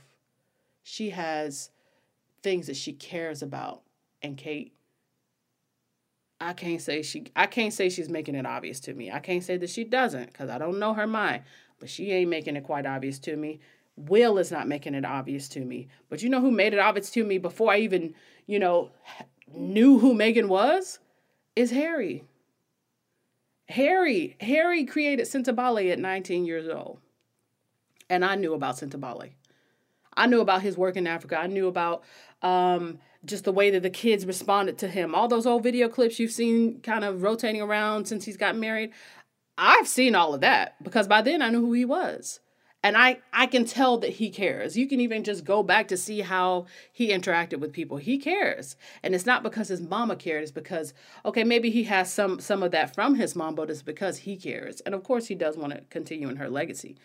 [0.83, 1.71] She has
[2.43, 3.83] things that she cares about,
[4.23, 4.73] and Kate
[6.41, 9.11] I can't say she I can't say she's making it obvious to me.
[9.11, 11.43] I can't say that she doesn't cuz I don't know her mind,
[11.81, 13.61] but she ain't making it quite obvious to me.
[13.99, 15.89] Will is not making it obvious to me.
[16.09, 18.15] But you know who made it obvious to me before I even,
[18.47, 18.91] you know,
[19.53, 20.99] knew who Meghan was?
[21.57, 22.25] Is Harry.
[23.69, 26.99] Harry, Harry created Sentebale at 19 years old.
[28.09, 29.33] And I knew about Sentebale.
[30.17, 31.39] I knew about his work in Africa.
[31.39, 32.03] I knew about
[32.43, 35.15] um, just the way that the kids responded to him.
[35.15, 38.91] All those old video clips you've seen kind of rotating around since he's got married.
[39.59, 42.41] I've seen all of that because by then I knew who he was.
[42.83, 44.77] And I, I can tell that he cares.
[44.77, 47.97] You can even just go back to see how he interacted with people.
[47.97, 48.77] He cares.
[49.03, 52.63] And it's not because his mama cared, it's because, okay, maybe he has some some
[52.63, 54.81] of that from his mom, but it's because he cares.
[54.83, 56.97] And of course he does want to continue in her legacy.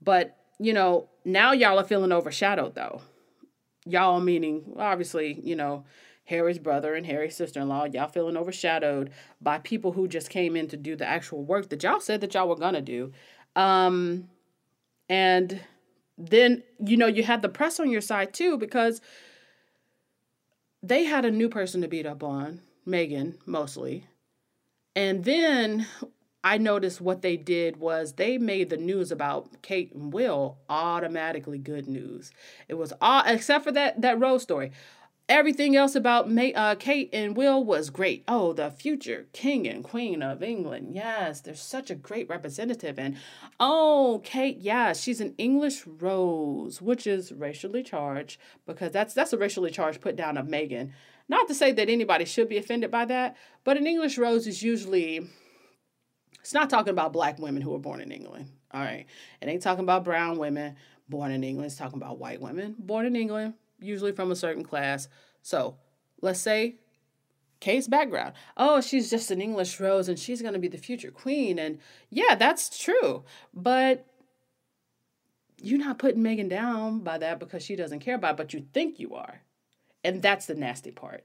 [0.00, 3.02] But, you know, now y'all are feeling overshadowed though
[3.88, 5.84] y'all meaning obviously, you know,
[6.24, 10.56] Harry's brother and Harry's sister in law, y'all feeling overshadowed by people who just came
[10.56, 13.12] in to do the actual work that y'all said that y'all were gonna do.
[13.56, 14.28] Um,
[15.08, 15.60] and
[16.16, 19.00] then, you know, you had the press on your side too, because
[20.82, 24.06] they had a new person to beat up on, Meghan mostly.
[24.94, 25.86] And then
[26.42, 31.58] I noticed what they did was they made the news about Kate and Will automatically
[31.58, 32.30] good news.
[32.68, 34.72] It was all except for that that Rose story.
[35.28, 38.24] Everything else about May, uh, Kate and Will was great.
[38.26, 40.94] Oh, the future king and queen of England.
[40.94, 42.98] Yes, they're such a great representative.
[42.98, 43.16] And
[43.60, 49.38] oh, Kate, yeah, she's an English rose, which is racially charged because that's that's a
[49.38, 50.92] racially charged put down of Meghan.
[51.28, 54.62] Not to say that anybody should be offended by that, but an English rose is
[54.62, 55.28] usually
[56.40, 58.46] it's not talking about black women who were born in England.
[58.72, 59.04] All right.
[59.42, 61.66] It ain't talking about brown women born in England.
[61.66, 65.08] It's talking about white women born in England, usually from a certain class.
[65.42, 65.76] So
[66.20, 66.76] let's say
[67.60, 68.34] Kate's background.
[68.56, 71.58] Oh, she's just an English rose and she's going to be the future queen.
[71.58, 71.78] And
[72.10, 73.24] yeah, that's true.
[73.52, 74.06] But
[75.60, 78.64] you're not putting Meghan down by that because she doesn't care about it, but you
[78.72, 79.42] think you are.
[80.04, 81.24] And that's the nasty part.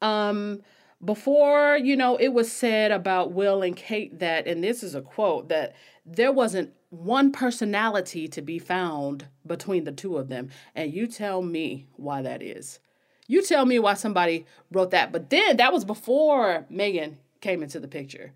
[0.00, 0.62] Um,
[1.04, 5.02] before, you know, it was said about Will and Kate that, and this is a
[5.02, 5.74] quote, that
[6.06, 10.50] there wasn't one personality to be found between the two of them.
[10.74, 12.78] And you tell me why that is.
[13.26, 15.12] You tell me why somebody wrote that.
[15.12, 18.32] But then that was before meghan came into the picture.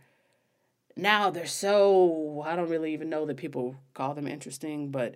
[0.96, 5.14] Now they're so, I don't really even know that people call them interesting, but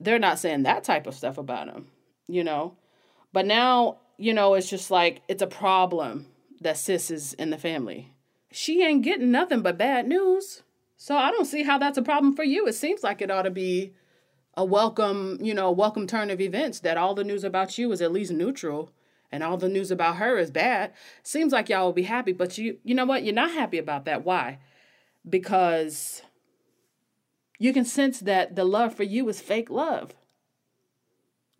[0.00, 1.88] they're not saying that type of stuff about them,
[2.28, 2.76] you know?
[3.32, 6.26] But now, you know, it's just like it's a problem
[6.60, 8.12] that sis is in the family.
[8.50, 10.62] She ain't getting nothing but bad news.
[10.96, 12.66] So I don't see how that's a problem for you.
[12.66, 13.92] It seems like it ought to be
[14.56, 18.02] a welcome, you know, welcome turn of events that all the news about you is
[18.02, 18.90] at least neutral
[19.30, 20.92] and all the news about her is bad.
[21.22, 23.22] Seems like y'all will be happy, but you you know what?
[23.22, 24.24] You're not happy about that.
[24.24, 24.58] Why?
[25.28, 26.22] Because
[27.58, 30.14] you can sense that the love for you is fake love.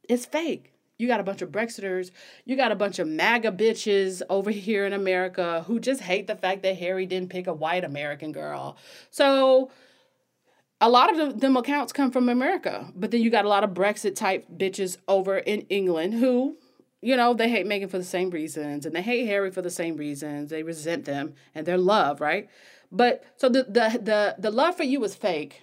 [0.08, 0.72] It's fake.
[0.98, 2.10] You got a bunch of Brexiters.
[2.44, 6.34] You got a bunch of MAGA bitches over here in America who just hate the
[6.34, 8.76] fact that Harry didn't pick a white American girl.
[9.10, 9.70] So
[10.80, 12.92] a lot of them accounts come from America.
[12.96, 16.56] But then you got a lot of Brexit type bitches over in England who,
[17.00, 19.70] you know, they hate Meghan for the same reasons and they hate Harry for the
[19.70, 20.50] same reasons.
[20.50, 22.48] They resent them and their love, right?
[22.90, 25.62] But so the the the, the love for you is fake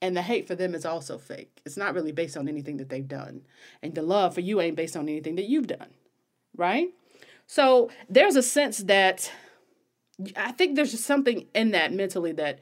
[0.00, 1.60] and the hate for them is also fake.
[1.64, 3.42] It's not really based on anything that they've done.
[3.82, 5.88] And the love for you ain't based on anything that you've done.
[6.56, 6.88] Right?
[7.46, 9.32] So there's a sense that
[10.36, 12.60] I think there's just something in that mentally that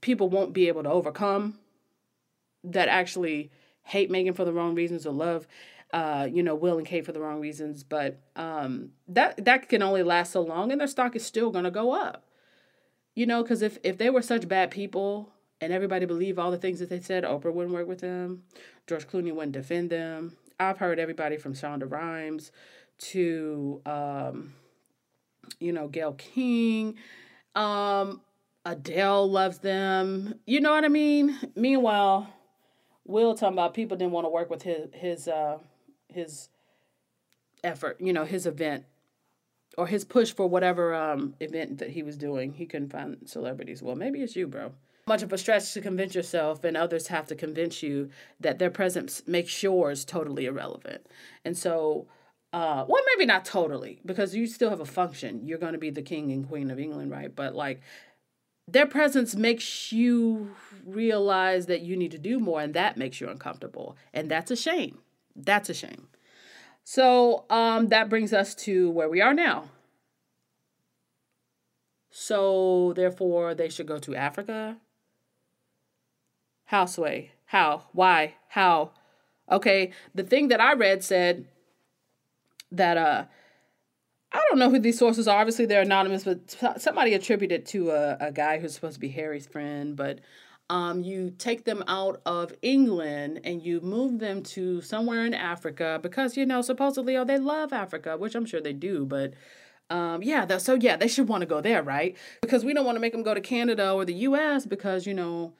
[0.00, 1.58] people won't be able to overcome
[2.64, 3.50] that actually
[3.84, 5.46] hate Meghan for the wrong reasons or love
[5.92, 9.82] uh, you know, Will and Kate for the wrong reasons, but um, that that can
[9.82, 12.24] only last so long, and their stock is still gonna go up.
[13.14, 16.58] You know, because if if they were such bad people, and everybody believed all the
[16.58, 17.22] things that they said.
[17.22, 18.42] Oprah wouldn't work with them.
[18.88, 20.36] George Clooney wouldn't defend them.
[20.58, 22.50] I've heard everybody from Shonda Rhimes
[22.98, 24.54] to, um,
[25.60, 26.96] you know, Gayle King.
[27.54, 28.22] Um,
[28.64, 30.34] Adele loves them.
[30.46, 31.38] You know what I mean?
[31.54, 32.28] Meanwhile,
[33.04, 35.58] Will talking about people didn't want to work with his his uh,
[36.08, 36.48] his
[37.62, 38.00] effort.
[38.00, 38.84] You know, his event
[39.76, 42.52] or his push for whatever um, event that he was doing.
[42.52, 43.82] He couldn't find celebrities.
[43.82, 44.72] Well, maybe it's you, bro
[45.06, 48.10] much of a stretch to convince yourself and others have to convince you
[48.40, 51.06] that their presence makes yours totally irrelevant.
[51.44, 52.06] And so,
[52.52, 55.44] uh, well, maybe not totally, because you still have a function.
[55.44, 57.34] You're going to be the king and queen of England, right?
[57.34, 57.80] But like,
[58.68, 60.54] their presence makes you
[60.86, 63.96] realize that you need to do more, and that makes you uncomfortable.
[64.14, 64.98] And that's a shame.
[65.34, 66.08] That's a shame.
[66.84, 69.64] So um, that brings us to where we are now.
[72.10, 74.76] So, therefore, they should go to Africa,
[76.72, 77.32] how, Sway?
[77.44, 77.84] How?
[77.92, 78.34] Why?
[78.48, 78.92] How?
[79.50, 81.44] Okay, the thing that I read said
[82.70, 83.24] that uh
[84.32, 85.38] I don't know who these sources are.
[85.38, 89.46] Obviously, they're anonymous, but somebody attributed to a, a guy who's supposed to be Harry's
[89.46, 89.94] friend.
[89.94, 90.20] But
[90.70, 96.00] um, you take them out of England and you move them to somewhere in Africa
[96.02, 99.04] because, you know, supposedly, oh, they love Africa, which I'm sure they do.
[99.04, 99.34] But
[99.90, 102.16] um, yeah, that, so yeah, they should want to go there, right?
[102.40, 105.12] Because we don't want to make them go to Canada or the US because, you
[105.12, 105.52] know,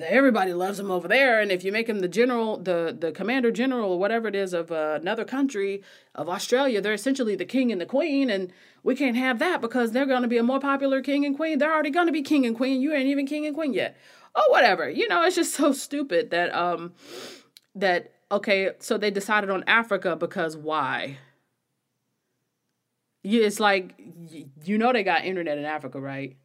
[0.00, 1.40] everybody loves him over there.
[1.40, 4.52] And if you make him the general the the commander general or whatever it is
[4.52, 5.82] of uh, another country
[6.14, 8.30] of australia they're essentially the king and the queen.
[8.30, 8.52] And
[8.82, 11.58] we can't have that because they're going to be a more popular king and queen.
[11.58, 12.80] They're already going to be king and queen.
[12.80, 13.96] You ain't even king and queen yet.
[14.34, 14.88] Oh whatever.
[14.88, 16.92] You know it's just so stupid that um
[17.74, 21.18] that okay so they decided on africa because why?
[23.22, 23.94] Yeah, it's like
[24.64, 26.36] you know they got internet in africa right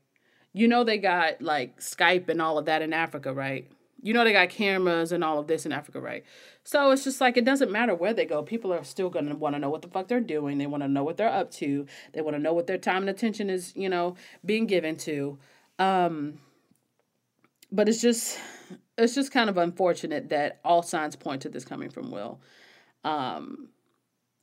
[0.53, 3.69] you know they got like Skype and all of that in Africa, right?
[4.01, 6.23] You know they got cameras and all of this in Africa, right?
[6.63, 8.43] So it's just like it doesn't matter where they go.
[8.43, 10.57] People are still gonna want to know what the fuck they're doing.
[10.57, 11.85] They want to know what they're up to.
[12.13, 15.37] They want to know what their time and attention is, you know, being given to.
[15.77, 16.39] Um,
[17.71, 18.39] but it's just
[18.97, 22.39] it's just kind of unfortunate that all signs point to this coming from Will.
[23.03, 23.69] Um,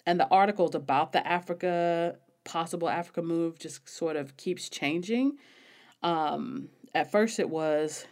[0.07, 5.37] and the articles about the Africa possible Africa move just sort of keeps changing.
[6.03, 8.07] Um, at first, it was,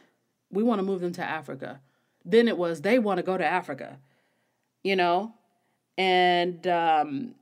[0.50, 1.80] we want to move them to Africa.
[2.24, 3.98] Then it was, they want to go to Africa,
[4.82, 5.34] you know?
[5.96, 7.34] And um,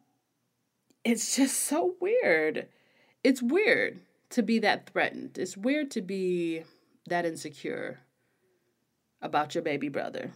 [1.05, 2.69] it's just so weird.
[3.25, 5.39] It's weird to be that threatened.
[5.39, 6.65] It's weird to be
[7.09, 8.01] that insecure
[9.21, 10.33] about your baby brother.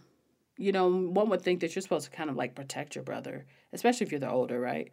[0.57, 3.45] You know, one would think that you're supposed to kind of like protect your brother,
[3.73, 4.91] especially if you're the older, right?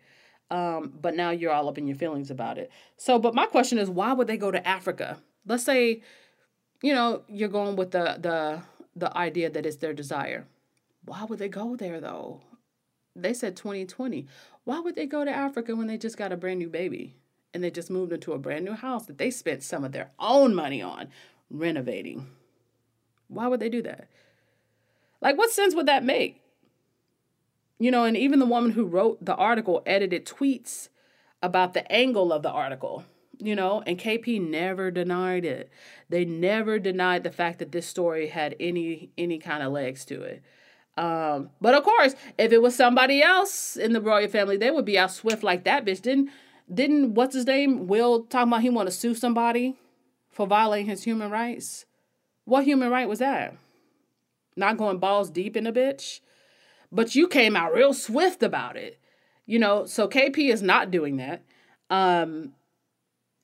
[0.51, 2.71] Um, but now you're all up in your feelings about it.
[2.97, 5.19] So, but my question is, why would they go to Africa?
[5.47, 6.03] Let's say,
[6.83, 8.63] you know, you're going with the the
[8.97, 10.47] the idea that it's their desire.
[11.05, 12.43] Why would they go there though?
[13.17, 14.27] They said 2020.
[14.65, 17.17] Why would they go to Africa when they just got a brand new baby?
[17.55, 20.11] and they just moved into a brand new house that they spent some of their
[20.19, 21.09] own money on
[21.49, 22.27] renovating.
[23.29, 24.09] Why would they do that?
[25.21, 26.43] Like, what sense would that make?
[27.85, 30.89] You know, and even the woman who wrote the article edited tweets
[31.43, 33.05] about the angle of the article,
[33.39, 35.71] you know, and KP never denied it.
[36.09, 40.23] They never denied the fact that this story had any any kind of legs to
[40.23, 40.43] it.
[40.97, 44.87] Um, but of course, if it was somebody else in the royal family, they would
[44.87, 46.01] be out swift like that bitch.
[46.01, 46.31] Didn't
[46.73, 47.87] didn't what's his name?
[47.87, 49.77] Will talking about he want to sue somebody
[50.31, 51.85] for violating his human rights.
[52.47, 53.59] What human right was that?
[54.57, 56.21] Not going balls deep in a bitch.
[56.95, 59.01] But you came out real swift about it.
[59.47, 61.43] You know, so KP is not doing that.
[61.91, 62.55] Um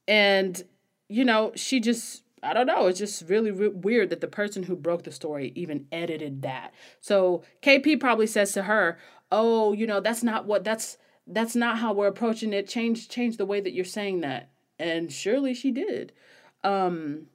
[0.07, 0.63] and
[1.09, 2.87] you know, she just I don't know.
[2.87, 6.73] It's just really re- weird that the person who broke the story even edited that.
[7.01, 8.99] So KP probably says to her,
[9.31, 10.97] "Oh, you know, that's not what that's
[11.27, 12.69] that's not how we're approaching it.
[12.69, 14.49] Change change the way that you're saying that."
[14.79, 16.13] And surely she did.
[16.63, 17.27] Um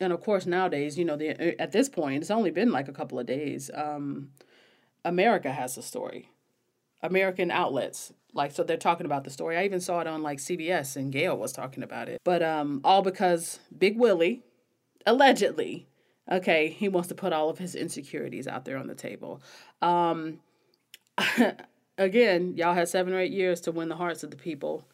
[0.00, 2.92] and of course nowadays, you know, the at this point, it's only been like a
[2.92, 3.70] couple of days.
[3.72, 4.30] Um
[5.04, 6.28] America has a story.
[7.02, 9.56] American outlets like so they're talking about the story.
[9.56, 12.20] I even saw it on like CBS and Gayle was talking about it.
[12.24, 14.42] But um all because Big Willie
[15.06, 15.86] allegedly
[16.30, 19.42] okay, he wants to put all of his insecurities out there on the table.
[19.80, 20.40] Um
[21.98, 24.88] again, y'all had 7 or 8 years to win the hearts of the people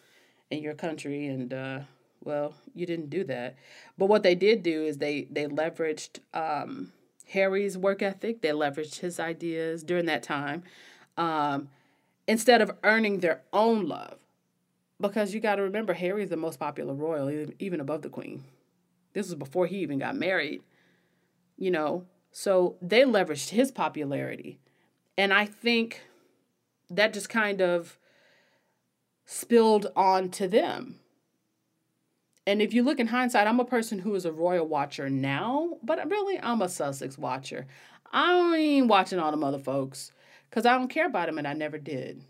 [0.50, 1.80] in your country and uh
[2.24, 3.56] well, you didn't do that.
[3.96, 6.92] But what they did do is they they leveraged um
[7.28, 10.62] Harry's work ethic, they leveraged his ideas during that time.
[11.16, 11.68] Um
[12.28, 14.18] instead of earning their own love.
[15.00, 18.44] Because you got to remember, Harry is the most popular royal, even above the queen.
[19.14, 20.62] This was before he even got married,
[21.56, 22.04] you know.
[22.30, 24.58] So they leveraged his popularity.
[25.16, 26.02] And I think
[26.90, 27.98] that just kind of
[29.24, 31.00] spilled on to them.
[32.48, 35.76] And if you look in hindsight, I'm a person who is a royal watcher now,
[35.82, 37.66] but really I'm a Sussex watcher.
[38.10, 40.12] I ain't watching all the other folks
[40.48, 42.24] because I don't care about them and I never did.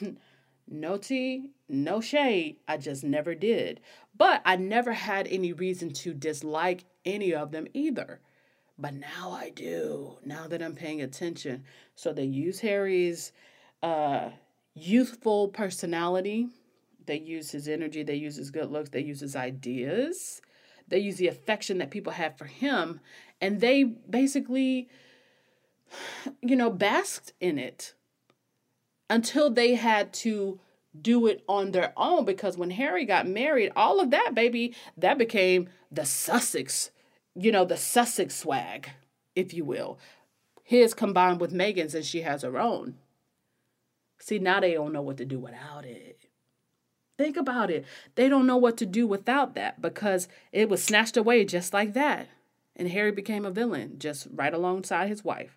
[0.68, 2.56] no tea, no shade.
[2.66, 3.78] I just never did.
[4.16, 8.18] But I never had any reason to dislike any of them either.
[8.76, 11.62] But now I do, now that I'm paying attention.
[11.94, 13.30] So they use Harry's
[13.84, 14.30] uh,
[14.74, 16.48] youthful personality,
[17.06, 20.40] they use his energy, they use his good looks, they use his ideas,
[20.88, 23.00] they use the affection that people have for him,
[23.40, 24.88] and they basically
[26.42, 27.94] you know, basked in it
[29.10, 30.58] until they had to
[31.00, 35.18] do it on their own because when Harry got married, all of that, baby, that
[35.18, 36.90] became the Sussex,
[37.34, 38.90] you know, the Sussex swag,
[39.34, 39.98] if you will.
[40.62, 42.94] His combined with Meghan's, and she has her own.
[44.18, 46.23] See, now they don't know what to do without it.
[47.16, 47.84] Think about it.
[48.16, 51.94] They don't know what to do without that because it was snatched away just like
[51.94, 52.28] that.
[52.76, 55.56] And Harry became a villain just right alongside his wife.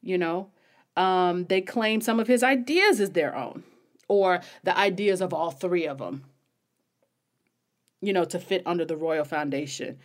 [0.00, 0.50] You know,
[0.96, 3.64] um, they claim some of his ideas as their own
[4.08, 6.24] or the ideas of all three of them,
[8.00, 9.98] you know, to fit under the Royal Foundation.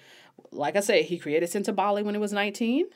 [0.51, 2.87] Like I say, he created Sentebale when he was 19.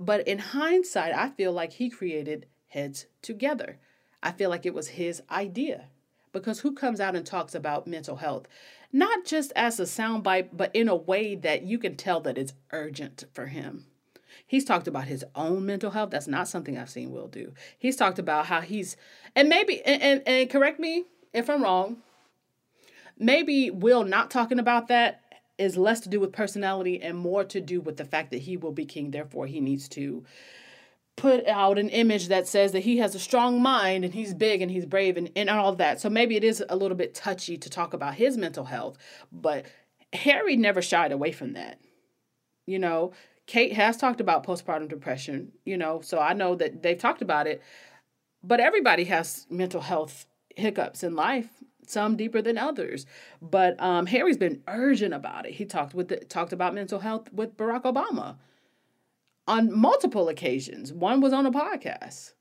[0.00, 3.78] But in hindsight, I feel like he created Heads Together.
[4.22, 5.88] I feel like it was his idea.
[6.32, 8.46] Because who comes out and talks about mental health?
[8.92, 12.54] Not just as a soundbite, but in a way that you can tell that it's
[12.72, 13.86] urgent for him.
[14.46, 16.10] He's talked about his own mental health.
[16.10, 17.52] That's not something I've seen Will do.
[17.78, 18.96] He's talked about how he's,
[19.36, 21.98] and maybe, and, and, and correct me if I'm wrong,
[23.18, 25.22] maybe Will not talking about that
[25.58, 28.56] is less to do with personality and more to do with the fact that he
[28.56, 29.10] will be king.
[29.10, 30.24] Therefore, he needs to
[31.18, 34.62] put out an image that says that he has a strong mind and he's big
[34.62, 36.00] and he's brave and, and all that.
[36.00, 38.96] So maybe it is a little bit touchy to talk about his mental health,
[39.32, 39.66] but
[40.12, 41.80] Harry never shied away from that.
[42.66, 43.12] You know,
[43.46, 47.48] Kate has talked about postpartum depression, you know, so I know that they've talked about
[47.48, 47.62] it.
[48.44, 51.48] But everybody has mental health hiccups in life,
[51.88, 53.06] some deeper than others.
[53.42, 55.54] But um, Harry's been urgent about it.
[55.54, 58.36] He talked with the, talked about mental health with Barack Obama
[59.48, 60.92] on multiple occasions.
[60.92, 62.34] One was on a podcast.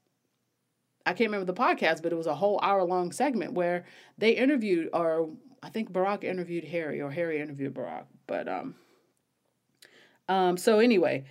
[1.05, 3.85] I can't remember the podcast, but it was a whole hour long segment where
[4.17, 5.29] they interviewed, or
[5.63, 8.03] I think Barack interviewed Harry, or Harry interviewed Barack.
[8.27, 8.75] But um,
[10.27, 11.23] um, so anyway,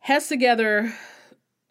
[0.00, 0.92] Heads Together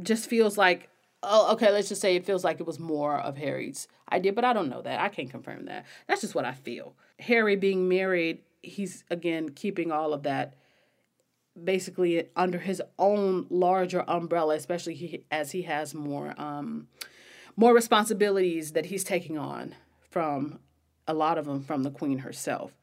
[0.02, 0.90] just feels like
[1.22, 4.46] oh okay, let's just say it feels like it was more of Harry's idea, but
[4.46, 5.02] I don't know that.
[5.02, 5.86] I can't confirm that.
[6.08, 6.96] That's just what I feel.
[7.20, 10.56] Harry being married, he's again keeping all of that
[11.64, 16.88] basically under his own larger umbrella, especially he, as he has more um,
[17.55, 19.76] more responsibilities that he's taking on
[20.10, 20.60] from
[21.07, 22.78] a lot of them from the queen herself.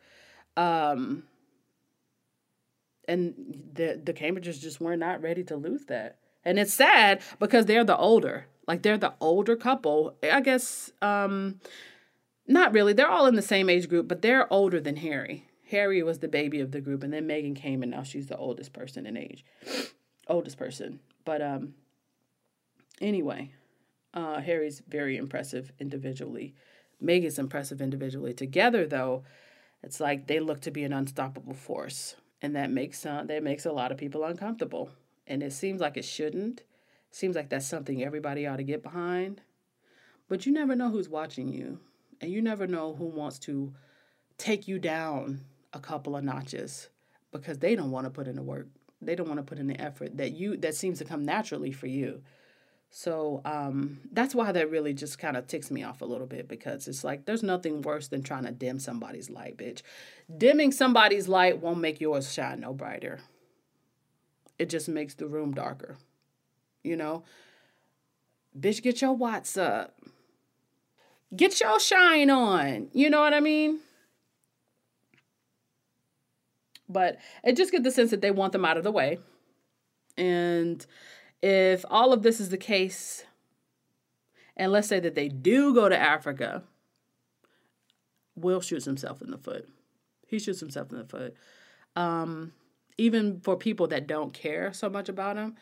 [0.56, 1.24] Um,
[3.08, 3.34] and
[3.72, 6.18] the the Cambridges just were not ready to lose that.
[6.44, 10.16] And it's sad because they're the older, like they're the older couple.
[10.22, 11.60] I guess um
[12.48, 12.92] not really.
[12.92, 15.46] They're all in the same age group, but they're older than Harry.
[15.70, 18.36] Harry was the baby of the group and then Meghan came and now she's the
[18.36, 19.44] oldest person in age.
[20.28, 21.00] oldest person.
[21.24, 21.74] But um
[23.00, 23.52] anyway,
[24.14, 26.54] uh Harry's very impressive individually.
[27.02, 28.32] Meghan's impressive individually.
[28.32, 29.24] Together though,
[29.82, 33.66] it's like they look to be an unstoppable force and that makes uh, that makes
[33.66, 34.90] a lot of people uncomfortable.
[35.26, 36.62] And it seems like it shouldn't.
[37.10, 39.40] Seems like that's something everybody ought to get behind.
[40.28, 41.80] But you never know who's watching you,
[42.20, 43.72] and you never know who wants to
[44.38, 45.40] take you down
[45.76, 46.88] a couple of notches
[47.30, 48.66] because they don't want to put in the work.
[49.00, 51.70] They don't want to put in the effort that you that seems to come naturally
[51.70, 52.22] for you.
[52.90, 56.48] So um, that's why that really just kind of ticks me off a little bit
[56.48, 59.82] because it's like there's nothing worse than trying to dim somebody's light, bitch.
[60.34, 63.20] Dimming somebody's light won't make yours shine no brighter.
[64.58, 65.98] It just makes the room darker.
[66.82, 67.24] You know?
[68.58, 69.98] Bitch, get your watts up.
[71.34, 72.88] Get your shine on.
[72.92, 73.80] You know what I mean?
[76.89, 79.18] But it just get the sense that they want them out of the way.
[80.16, 80.84] And
[81.43, 83.24] if all of this is the case,
[84.57, 86.62] and let's say that they do go to Africa,
[88.37, 89.68] Will shoots himself in the foot.
[90.26, 91.34] He shoots himself in the foot.
[91.97, 92.53] Um,
[92.99, 95.57] even for people that don't care so much about him,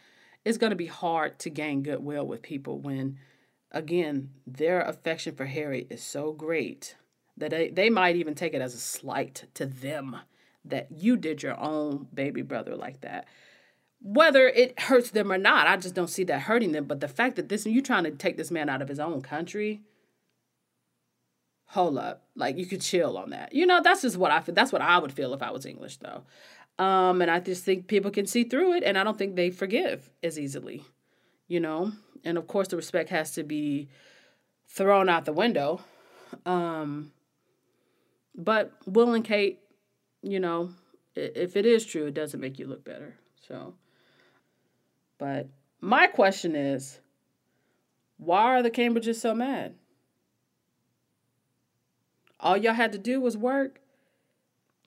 [0.44, 3.18] it's going to be hard to gain goodwill with people when,
[3.70, 6.96] again, their affection for Harry is so great
[7.36, 10.16] that they, they might even take it as a slight to them
[10.64, 13.26] that you did your own baby brother like that.
[14.00, 16.84] Whether it hurts them or not, I just don't see that hurting them.
[16.84, 19.22] But the fact that this, you trying to take this man out of his own
[19.22, 19.82] country,
[21.66, 23.52] hold up, like you could chill on that.
[23.52, 24.54] You know, that's just what I feel.
[24.54, 26.22] That's what I would feel if I was English, though.
[26.82, 29.50] Um, and I just think people can see through it, and I don't think they
[29.50, 30.84] forgive as easily,
[31.46, 31.92] you know.
[32.24, 33.88] And of course, the respect has to be
[34.68, 35.80] thrown out the window.
[36.44, 37.12] Um,
[38.34, 39.60] but Will and Kate,
[40.24, 40.70] you know,
[41.14, 43.14] if it is true, it doesn't make you look better.
[43.46, 43.74] So,
[45.18, 45.48] but
[45.80, 47.00] my question is,
[48.16, 49.74] why are the Cambridges so mad?
[52.40, 53.80] All y'all had to do was work.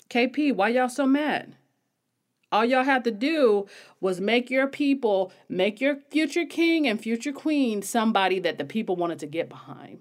[0.10, 1.56] KP, why y'all so mad?
[2.52, 3.68] All y'all had to do
[4.00, 8.96] was make your people, make your future king and future queen somebody that the people
[8.96, 10.00] wanted to get behind.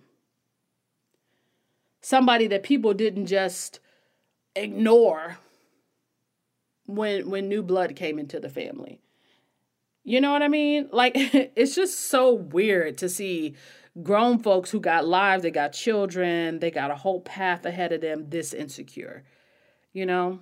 [2.01, 3.81] Somebody that people didn't just
[4.57, 5.39] ignore
[6.87, 9.01] when when new blood came into the family.
[10.03, 10.89] You know what I mean?
[10.93, 13.55] Like it's just so weird to see
[14.03, 18.01] grown folks who got lives, they got children, they got a whole path ahead of
[18.01, 19.25] them this insecure.
[19.93, 20.41] You know?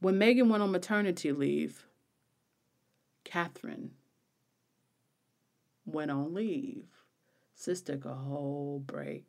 [0.00, 1.86] When Meghan went on maternity leave,
[3.24, 3.92] Catherine
[5.86, 6.84] went on leave.
[7.54, 9.24] Sis took a whole break.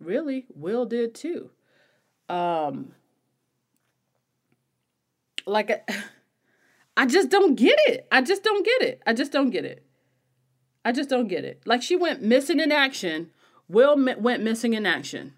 [0.00, 1.50] Really, Will did too.
[2.28, 2.92] Um,
[5.46, 5.88] like,
[6.96, 8.06] I just don't get it.
[8.10, 9.02] I just don't get it.
[9.06, 9.84] I just don't get it.
[10.84, 11.62] I just don't get it.
[11.66, 13.30] Like, she went missing in action.
[13.68, 15.34] Will went missing in action.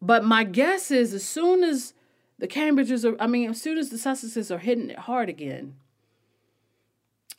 [0.00, 1.94] But my guess is as soon as
[2.38, 5.76] the Cambridges are, I mean, as soon as the Sussexes are hitting it hard again,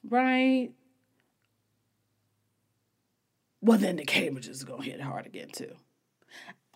[0.10, 0.72] right?
[3.64, 5.72] Well, then the Cambridges are going to hit hard again too.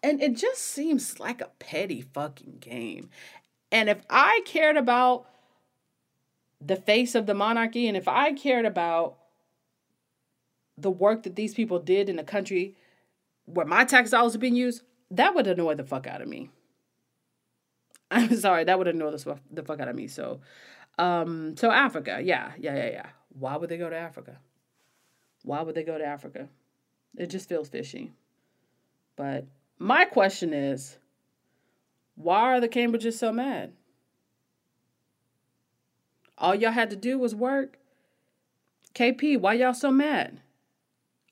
[0.02, 3.10] And it just seems like a petty fucking game.
[3.74, 5.28] And if I cared about
[6.62, 9.18] the face of the monarchy and if I cared about
[10.78, 12.78] the work that these people did in a country
[13.44, 16.50] where my tax dollars are being used, that would annoy the fuck out of me.
[18.12, 20.08] I'm sorry, that would annoy the, the fuck out of me.
[20.08, 20.40] So,
[20.98, 23.10] um, so Africa, yeah, yeah, yeah, yeah.
[23.38, 24.38] Why would they go to Africa?
[25.44, 26.48] Why would they go to Africa?
[27.18, 28.12] It just feels fishy.
[29.16, 29.46] But
[29.80, 30.98] my question is,
[32.16, 33.74] why are the Cambridges so mad?
[36.38, 37.80] All y'all had to do was work.
[38.94, 40.42] KP, why y'all so mad?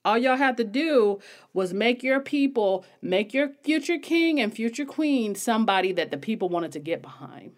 [0.03, 1.19] All y'all had to do
[1.53, 6.49] was make your people, make your future king and future queen somebody that the people
[6.49, 7.53] wanted to get behind.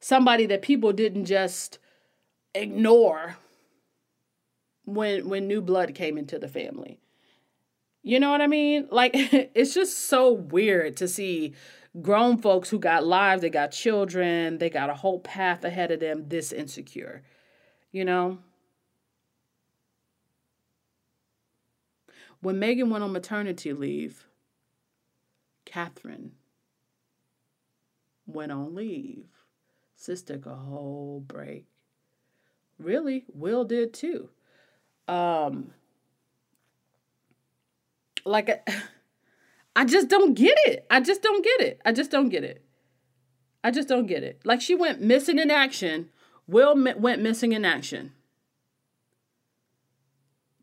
[0.00, 1.78] Somebody that people didn't just
[2.54, 3.36] ignore
[4.94, 7.00] when when new blood came into the family.
[8.02, 8.88] You know what I mean?
[8.90, 11.54] Like it's just so weird to see
[12.00, 16.00] grown folks who got lives, they got children, they got a whole path ahead of
[16.00, 17.22] them this insecure.
[17.92, 18.38] You know?
[22.40, 24.24] When Meghan went on maternity leave,
[25.66, 26.32] Catherine
[28.26, 29.26] went on leave.
[29.94, 31.66] Sis took a whole break.
[32.78, 34.30] Really, Will did too.
[35.10, 35.72] Um,
[38.24, 38.68] like,
[39.76, 40.86] I just don't get it.
[40.90, 41.80] I just don't get it.
[41.84, 42.64] I just don't get it.
[43.62, 44.40] I just don't get it.
[44.44, 46.08] Like, she went missing in action.
[46.46, 48.12] Will went missing in action.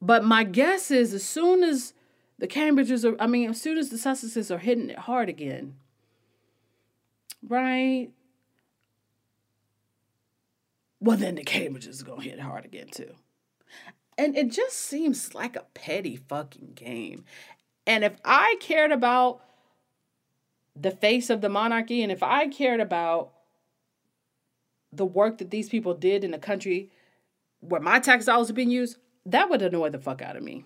[0.02, 1.94] But my guess is as soon as
[2.38, 5.76] the Cambridges are, I mean, as soon as the Sussexes are hitting it hard again,
[7.48, 8.10] right?
[11.00, 13.14] Well, then the Cambridges are going to hit it hard again, too.
[14.18, 17.26] And it just seems like a petty fucking game.
[17.86, 19.42] And if I cared about
[20.76, 23.32] the face of the monarchy and if I cared about
[24.92, 26.92] the work that these people did in a country
[27.60, 30.66] where my tax dollars are being used, that would annoy the fuck out of me.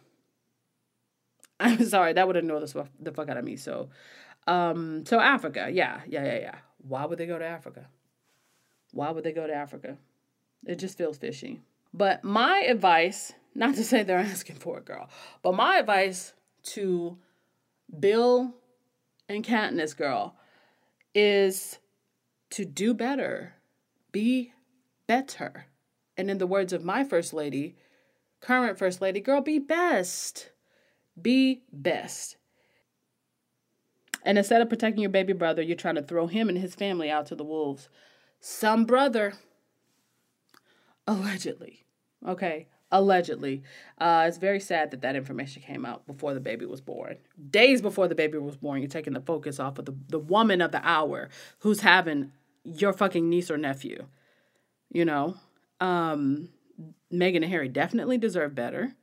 [1.60, 3.56] I'm sorry, that would annoy the, the fuck out of me.
[3.56, 3.90] So,
[4.48, 6.56] um, so Africa, yeah, yeah, yeah, yeah.
[6.88, 7.88] Why would they go to Africa?
[8.94, 9.98] Why would they go to Africa?
[10.66, 11.62] It just feels fishy.
[11.94, 15.10] But my advice, not to say they're asking for it, girl,
[15.42, 16.34] but my advice
[16.64, 17.18] to
[18.00, 18.56] Bill
[19.28, 20.36] and Katniss, girl,
[21.14, 21.80] is
[22.52, 23.56] to do better,
[24.12, 24.54] be
[25.08, 25.68] better.
[26.18, 27.76] And in the words of my first lady,
[28.40, 30.52] current first lady, girl, be best.
[31.20, 32.38] Be best.
[34.24, 37.10] And instead of protecting your baby brother, you're trying to throw him and his family
[37.10, 37.90] out to the wolves.
[38.40, 39.34] Some brother,
[41.08, 41.86] allegedly,
[42.28, 43.64] okay, allegedly.
[43.98, 47.18] Uh, it's very sad that that information came out before the baby was born.
[47.50, 50.62] Days before the baby was born, you're taking the focus off of the, the woman
[50.62, 51.30] of the hour
[51.60, 52.32] who's having
[52.64, 54.06] your fucking niece or nephew.
[54.92, 55.36] You know,
[55.80, 56.50] um,
[57.12, 58.94] Meghan and Harry definitely deserve better.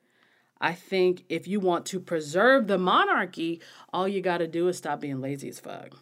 [0.61, 3.61] I think if you want to preserve the monarchy,
[3.93, 5.95] all you got to do is stop being lazy as fuck.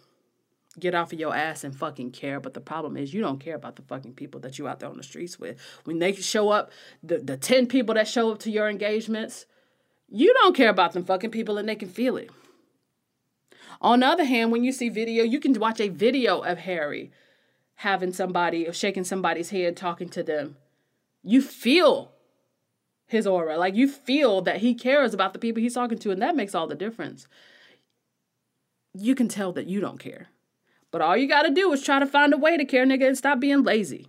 [0.79, 2.39] Get off of your ass and fucking care.
[2.39, 4.91] But the problem is, you don't care about the fucking people that you out there
[4.91, 5.59] on the streets with.
[5.85, 6.71] When they show up,
[7.03, 9.47] the, the 10 people that show up to your engagements,
[10.09, 12.31] you don't care about them fucking people and they can feel it.
[13.81, 17.11] On the other hand, when you see video, you can watch a video of Harry
[17.77, 20.57] having somebody or shaking somebody's hand, talking to them.
[21.23, 22.13] You feel
[23.07, 23.57] his aura.
[23.57, 26.55] Like you feel that he cares about the people he's talking to, and that makes
[26.55, 27.29] all the difference.
[28.95, 30.29] You can tell that you don't care.
[30.91, 33.07] But all you got to do is try to find a way to care, nigga,
[33.07, 34.09] and stop being lazy.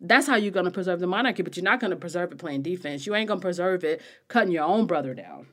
[0.00, 2.38] That's how you're going to preserve the monarchy, but you're not going to preserve it
[2.38, 3.06] playing defense.
[3.06, 5.46] You ain't going to preserve it cutting your own brother down.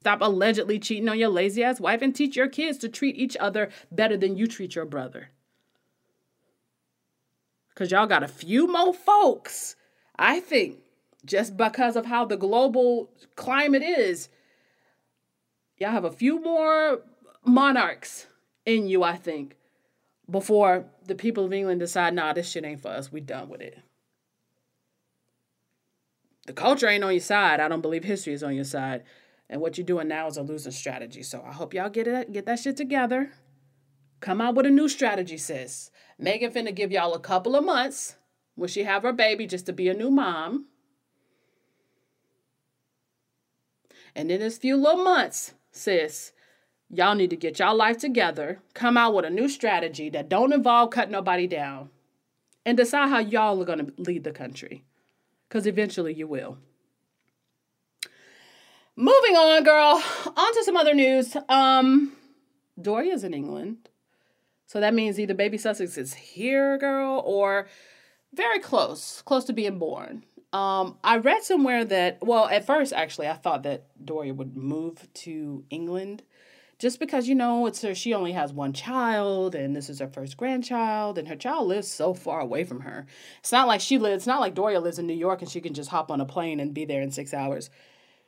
[0.00, 3.36] Stop allegedly cheating on your lazy ass wife and teach your kids to treat each
[3.38, 5.30] other better than you treat your brother.
[7.68, 9.76] Because y'all got a few more folks,
[10.16, 10.78] I think,
[11.24, 14.28] just because of how the global climate is,
[15.76, 17.02] y'all have a few more
[17.44, 18.26] monarchs
[18.70, 19.56] in you, I think,
[20.30, 23.12] before the people of England decide, nah, this shit ain't for us.
[23.12, 23.78] We done with it.
[26.46, 27.60] The culture ain't on your side.
[27.60, 29.02] I don't believe history is on your side.
[29.48, 31.22] And what you're doing now is a losing strategy.
[31.22, 33.32] So I hope y'all get it, get that shit together.
[34.20, 35.90] Come out with a new strategy, sis.
[36.20, 38.16] Meghan finna give y'all a couple of months
[38.54, 40.66] when she have her baby just to be a new mom.
[44.14, 46.32] And in this few little months, sis,
[46.92, 50.52] y'all need to get y'all life together, come out with a new strategy that don't
[50.52, 51.90] involve cutting nobody down,
[52.66, 54.84] and decide how y'all are going to lead the country.
[55.48, 56.58] Because eventually you will.
[58.96, 60.02] Moving on, girl.
[60.36, 61.36] On to some other news.
[61.48, 62.12] Um,
[62.80, 63.88] Doria's in England.
[64.66, 67.66] So that means either baby Sussex is here, girl, or
[68.32, 70.24] very close, close to being born.
[70.52, 75.08] Um, I read somewhere that, well, at first, actually, I thought that Doria would move
[75.14, 76.22] to England
[76.80, 80.08] just because, you know, it's her, she only has one child and this is her
[80.08, 83.06] first grandchild and her child lives so far away from her.
[83.38, 85.60] It's not like she lives, it's not like Doria lives in New York and she
[85.60, 87.70] can just hop on a plane and be there in six hours.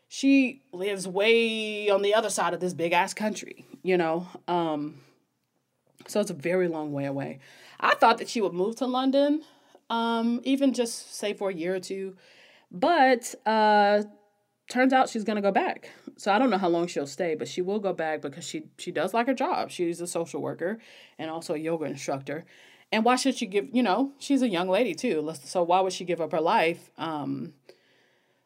[0.08, 4.28] She lives way on the other side of this big ass country, you know?
[4.46, 5.00] Um,
[6.06, 7.40] so it's a very long way away.
[7.80, 9.42] I thought that she would move to London
[9.92, 12.16] um, even just say for a year or two.
[12.70, 14.02] But uh,
[14.70, 15.90] turns out she's gonna go back.
[16.22, 18.68] So I don't know how long she'll stay, but she will go back because she
[18.78, 19.72] she does like her job.
[19.72, 20.78] She's a social worker
[21.18, 22.44] and also a yoga instructor.
[22.92, 23.68] And why should she give?
[23.72, 25.32] You know, she's a young lady too.
[25.42, 26.92] So why would she give up her life?
[26.96, 27.54] Um,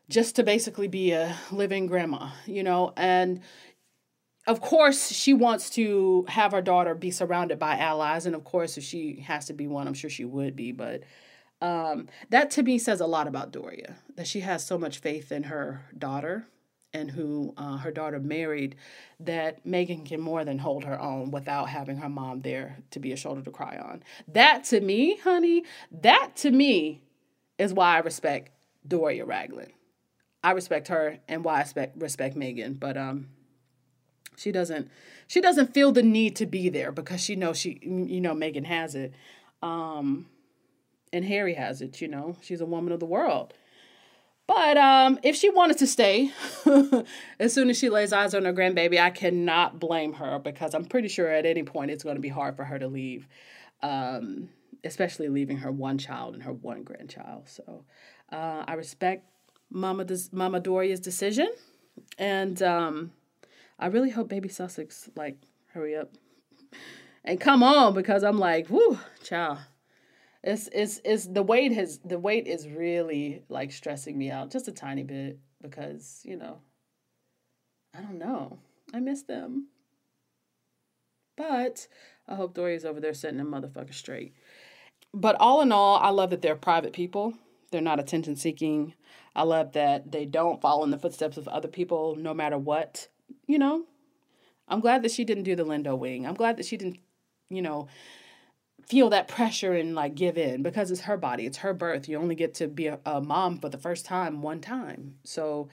[0.08, 3.42] just to basically be a living grandma, you know, and
[4.46, 8.78] of course she wants to have her daughter be surrounded by allies and of course
[8.78, 11.02] if she has to be one i'm sure she would be but
[11.60, 15.32] um, that to me says a lot about Doria, that she has so much faith
[15.32, 16.46] in her daughter
[16.96, 18.74] and who uh, her daughter married,
[19.20, 23.12] that Meghan can more than hold her own without having her mom there to be
[23.12, 24.02] a shoulder to cry on.
[24.28, 27.02] That to me, honey, that to me
[27.58, 28.50] is why I respect
[28.86, 29.72] Doria Ragland.
[30.42, 33.28] I respect her and why I respect, respect Meghan, but um,
[34.36, 34.90] she doesn't
[35.26, 38.64] she doesn't feel the need to be there because she knows she you know Meghan
[38.64, 39.12] has it.
[39.62, 40.26] Um,
[41.12, 42.36] and Harry has it, you know.
[42.42, 43.54] She's a woman of the world.
[44.46, 46.30] But um, if she wanted to stay,
[47.40, 50.84] as soon as she lays eyes on her grandbaby, I cannot blame her because I'm
[50.84, 53.26] pretty sure at any point it's going to be hard for her to leave,
[53.82, 54.48] um,
[54.84, 57.48] especially leaving her one child and her one grandchild.
[57.48, 57.84] So
[58.30, 59.28] uh, I respect
[59.68, 61.48] Mama Mama Doria's decision,
[62.16, 63.10] and um,
[63.80, 65.38] I really hope Baby Sussex like
[65.72, 66.12] hurry up.
[67.24, 69.58] And come on because I'm like, whoo, child
[70.46, 74.68] it's it's it's the weight has the weight is really like stressing me out just
[74.68, 76.60] a tiny bit because you know
[77.96, 78.58] I don't know.
[78.92, 79.68] I miss them.
[81.36, 81.88] But
[82.28, 84.34] I hope Doria's over there setting them motherfucker straight.
[85.12, 87.34] But all in all I love that they're private people.
[87.72, 88.94] They're not attention seeking.
[89.34, 93.08] I love that they don't follow in the footsteps of other people no matter what
[93.46, 93.84] you know?
[94.68, 96.26] I'm glad that she didn't do the Lindo wing.
[96.26, 96.98] I'm glad that she didn't
[97.48, 97.88] you know
[98.86, 102.08] feel that pressure and like give in because it's her body, it's her birth.
[102.08, 105.16] You only get to be a, a mom for the first time one time.
[105.24, 105.68] So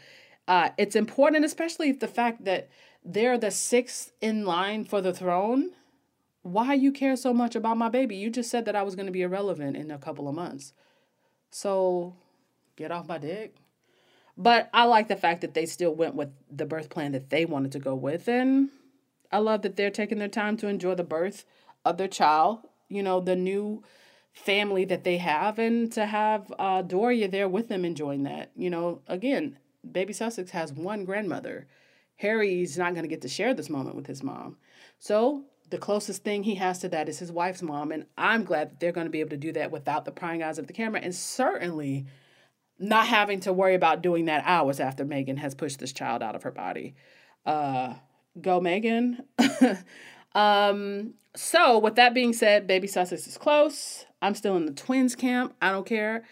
[0.48, 2.70] uh, it's important, especially the fact that
[3.06, 5.72] they're the sixth in line for the throne.
[6.42, 8.16] Why you care so much about my baby?
[8.16, 10.74] You just said that I was going to be irrelevant in a couple of months.
[11.52, 12.16] So
[12.76, 13.56] get off my dick.
[14.36, 17.46] But I like the fact that they still went with the birth plan that they
[17.46, 18.28] wanted to go with.
[18.28, 18.70] And
[19.32, 21.46] I love that they're taking their time to enjoy the birth
[21.86, 23.84] of their child you know, the new
[24.34, 28.52] family that they have and to have uh, Doria there with them enjoying that.
[28.56, 29.58] You know, again,
[29.90, 31.68] baby Sussex has one grandmother.
[32.16, 34.58] Harry's not going to get to share this moment with his mom.
[35.00, 37.92] So the closest thing he has to that is his wife's mom.
[37.92, 40.44] And I'm glad that they're going to be able to do that without the prying
[40.44, 42.06] eyes of the camera and certainly
[42.80, 46.36] not having to worry about doing that hours after Meghan has pushed this child out
[46.36, 46.96] of her body.
[47.46, 47.96] Uh,
[48.40, 49.24] go, Meghan.
[50.36, 54.06] um, so, with that being said, baby Sussex is close.
[54.22, 55.56] I'm still in the twins camp.
[55.62, 56.24] I don't care.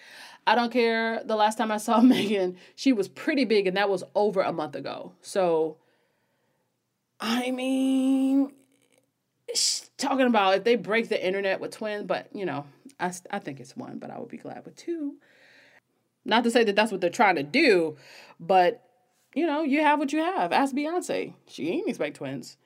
[0.45, 1.21] I don't care.
[1.23, 4.53] The last time I saw Meghan, she was pretty big, and that was over a
[4.53, 5.13] month ago.
[5.21, 5.77] So,
[7.19, 8.51] I mean,
[9.97, 12.65] talking about if they break the internet with twins, but you know,
[12.99, 15.15] I, I think it's one, but I would be glad with two.
[16.23, 17.97] Not to say that that's what they're trying to do,
[18.39, 18.83] but
[19.33, 20.51] you know, you have what you have.
[20.51, 21.33] Ask Beyonce.
[21.47, 22.57] She ain't expect twins.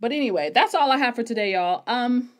[0.00, 1.82] But anyway, that's all I have for today, y'all.
[1.86, 2.30] Um,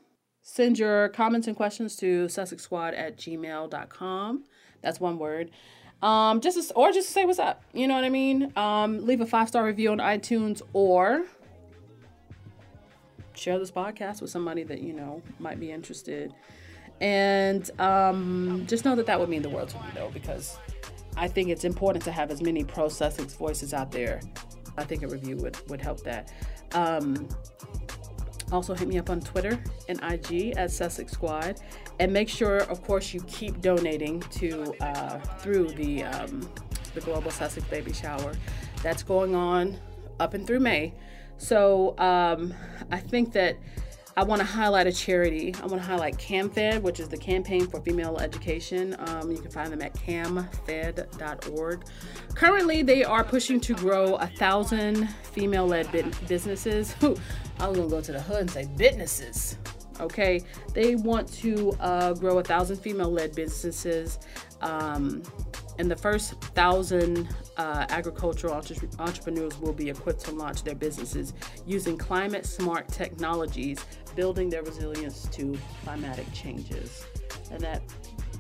[0.43, 4.45] send your comments and questions to sussexsquad at gmail.com.
[4.83, 5.51] That's one word.
[6.03, 7.63] Um, just or just say what's up.
[7.75, 8.53] You know what I mean?
[8.57, 11.25] Um, leave a five star review on iTunes or
[13.35, 16.33] share this podcast with somebody that you know might be interested.
[17.01, 20.59] And um, just know that that would mean the world to me, though, because
[21.17, 24.21] I think it's important to have as many pro Sussex voices out there.
[24.77, 26.33] I think a review would, would help that.
[26.73, 27.29] Um,
[28.53, 31.61] also, hit me up on Twitter and IG at Sussex Squad,
[32.01, 36.49] and make sure, of course, you keep donating to uh, through the um,
[36.95, 38.35] the Global Sussex Baby Shower
[38.83, 39.79] that's going on
[40.19, 40.93] up and through May.
[41.39, 42.53] So um,
[42.91, 43.57] I think that
[44.21, 45.55] I want to highlight a charity.
[45.63, 48.95] I want to highlight CamFed, which is the Campaign for Female Education.
[48.99, 51.85] Um, you can find them at camfed.org.
[52.35, 55.91] Currently, they are pushing to grow a thousand female-led
[56.29, 56.95] businesses.
[57.61, 59.57] I was gonna go to the hood and say businesses.
[60.01, 60.43] Okay,
[60.75, 64.19] they want to uh, grow a thousand female-led businesses.
[64.61, 65.23] Um,
[65.81, 67.27] and the first thousand
[67.57, 71.33] uh, agricultural entre- entrepreneurs will be equipped to launch their businesses
[71.67, 73.83] using climate smart technologies,
[74.15, 77.07] building their resilience to climatic changes.
[77.51, 77.81] And that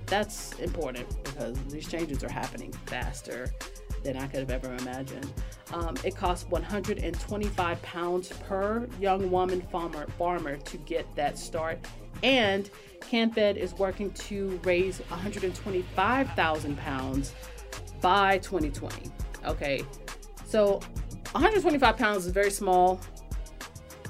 [0.04, 3.50] that's important because these changes are happening faster
[4.02, 5.30] than I could have ever imagined.
[5.72, 11.78] Um, it costs 125 pounds per young woman farmer farmer to get that start,
[12.22, 12.70] and
[13.00, 17.34] CamFed is working to raise 125,000 pounds
[18.00, 19.10] by 2020.
[19.46, 19.82] Okay,
[20.44, 20.80] so
[21.32, 23.00] 125 pounds is a very small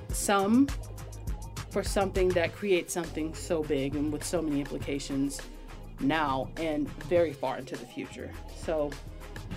[0.09, 0.67] sum
[1.71, 5.41] for something that creates something so big and with so many implications
[6.01, 8.31] now and very far into the future.
[8.57, 8.91] So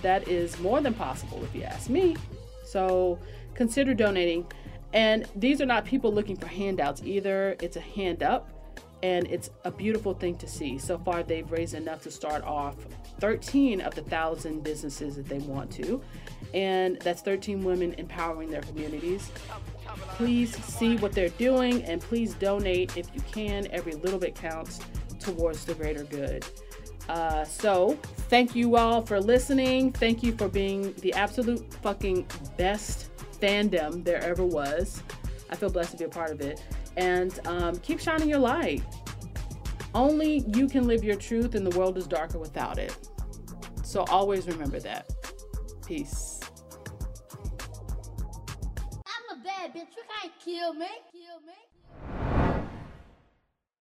[0.02, 2.16] that is more than possible if you ask me.
[2.64, 3.18] So
[3.54, 4.46] consider donating.
[4.92, 7.56] And these are not people looking for handouts either.
[7.60, 8.50] It's a hand up
[9.02, 10.78] and it's a beautiful thing to see.
[10.78, 12.76] So far, they've raised enough to start off
[13.20, 16.00] 13 of the thousand businesses that they want to.
[16.54, 19.30] And that's 13 women empowering their communities.
[20.16, 23.66] Please see what they're doing and please donate if you can.
[23.72, 24.80] Every little bit counts
[25.18, 26.46] towards the greater good.
[27.08, 27.98] Uh, so,
[28.28, 29.92] thank you all for listening.
[29.92, 32.26] Thank you for being the absolute fucking
[32.56, 35.02] best fandom there ever was.
[35.50, 36.62] I feel blessed to be a part of it.
[36.96, 38.82] And um, keep shining your light.
[39.94, 42.96] Only you can live your truth, and the world is darker without it.
[43.82, 45.08] So always remember that.
[45.86, 46.40] Peace.
[49.06, 49.94] I'm a bad bitch.
[49.96, 50.86] You can't kill me.
[51.12, 51.63] Kill me.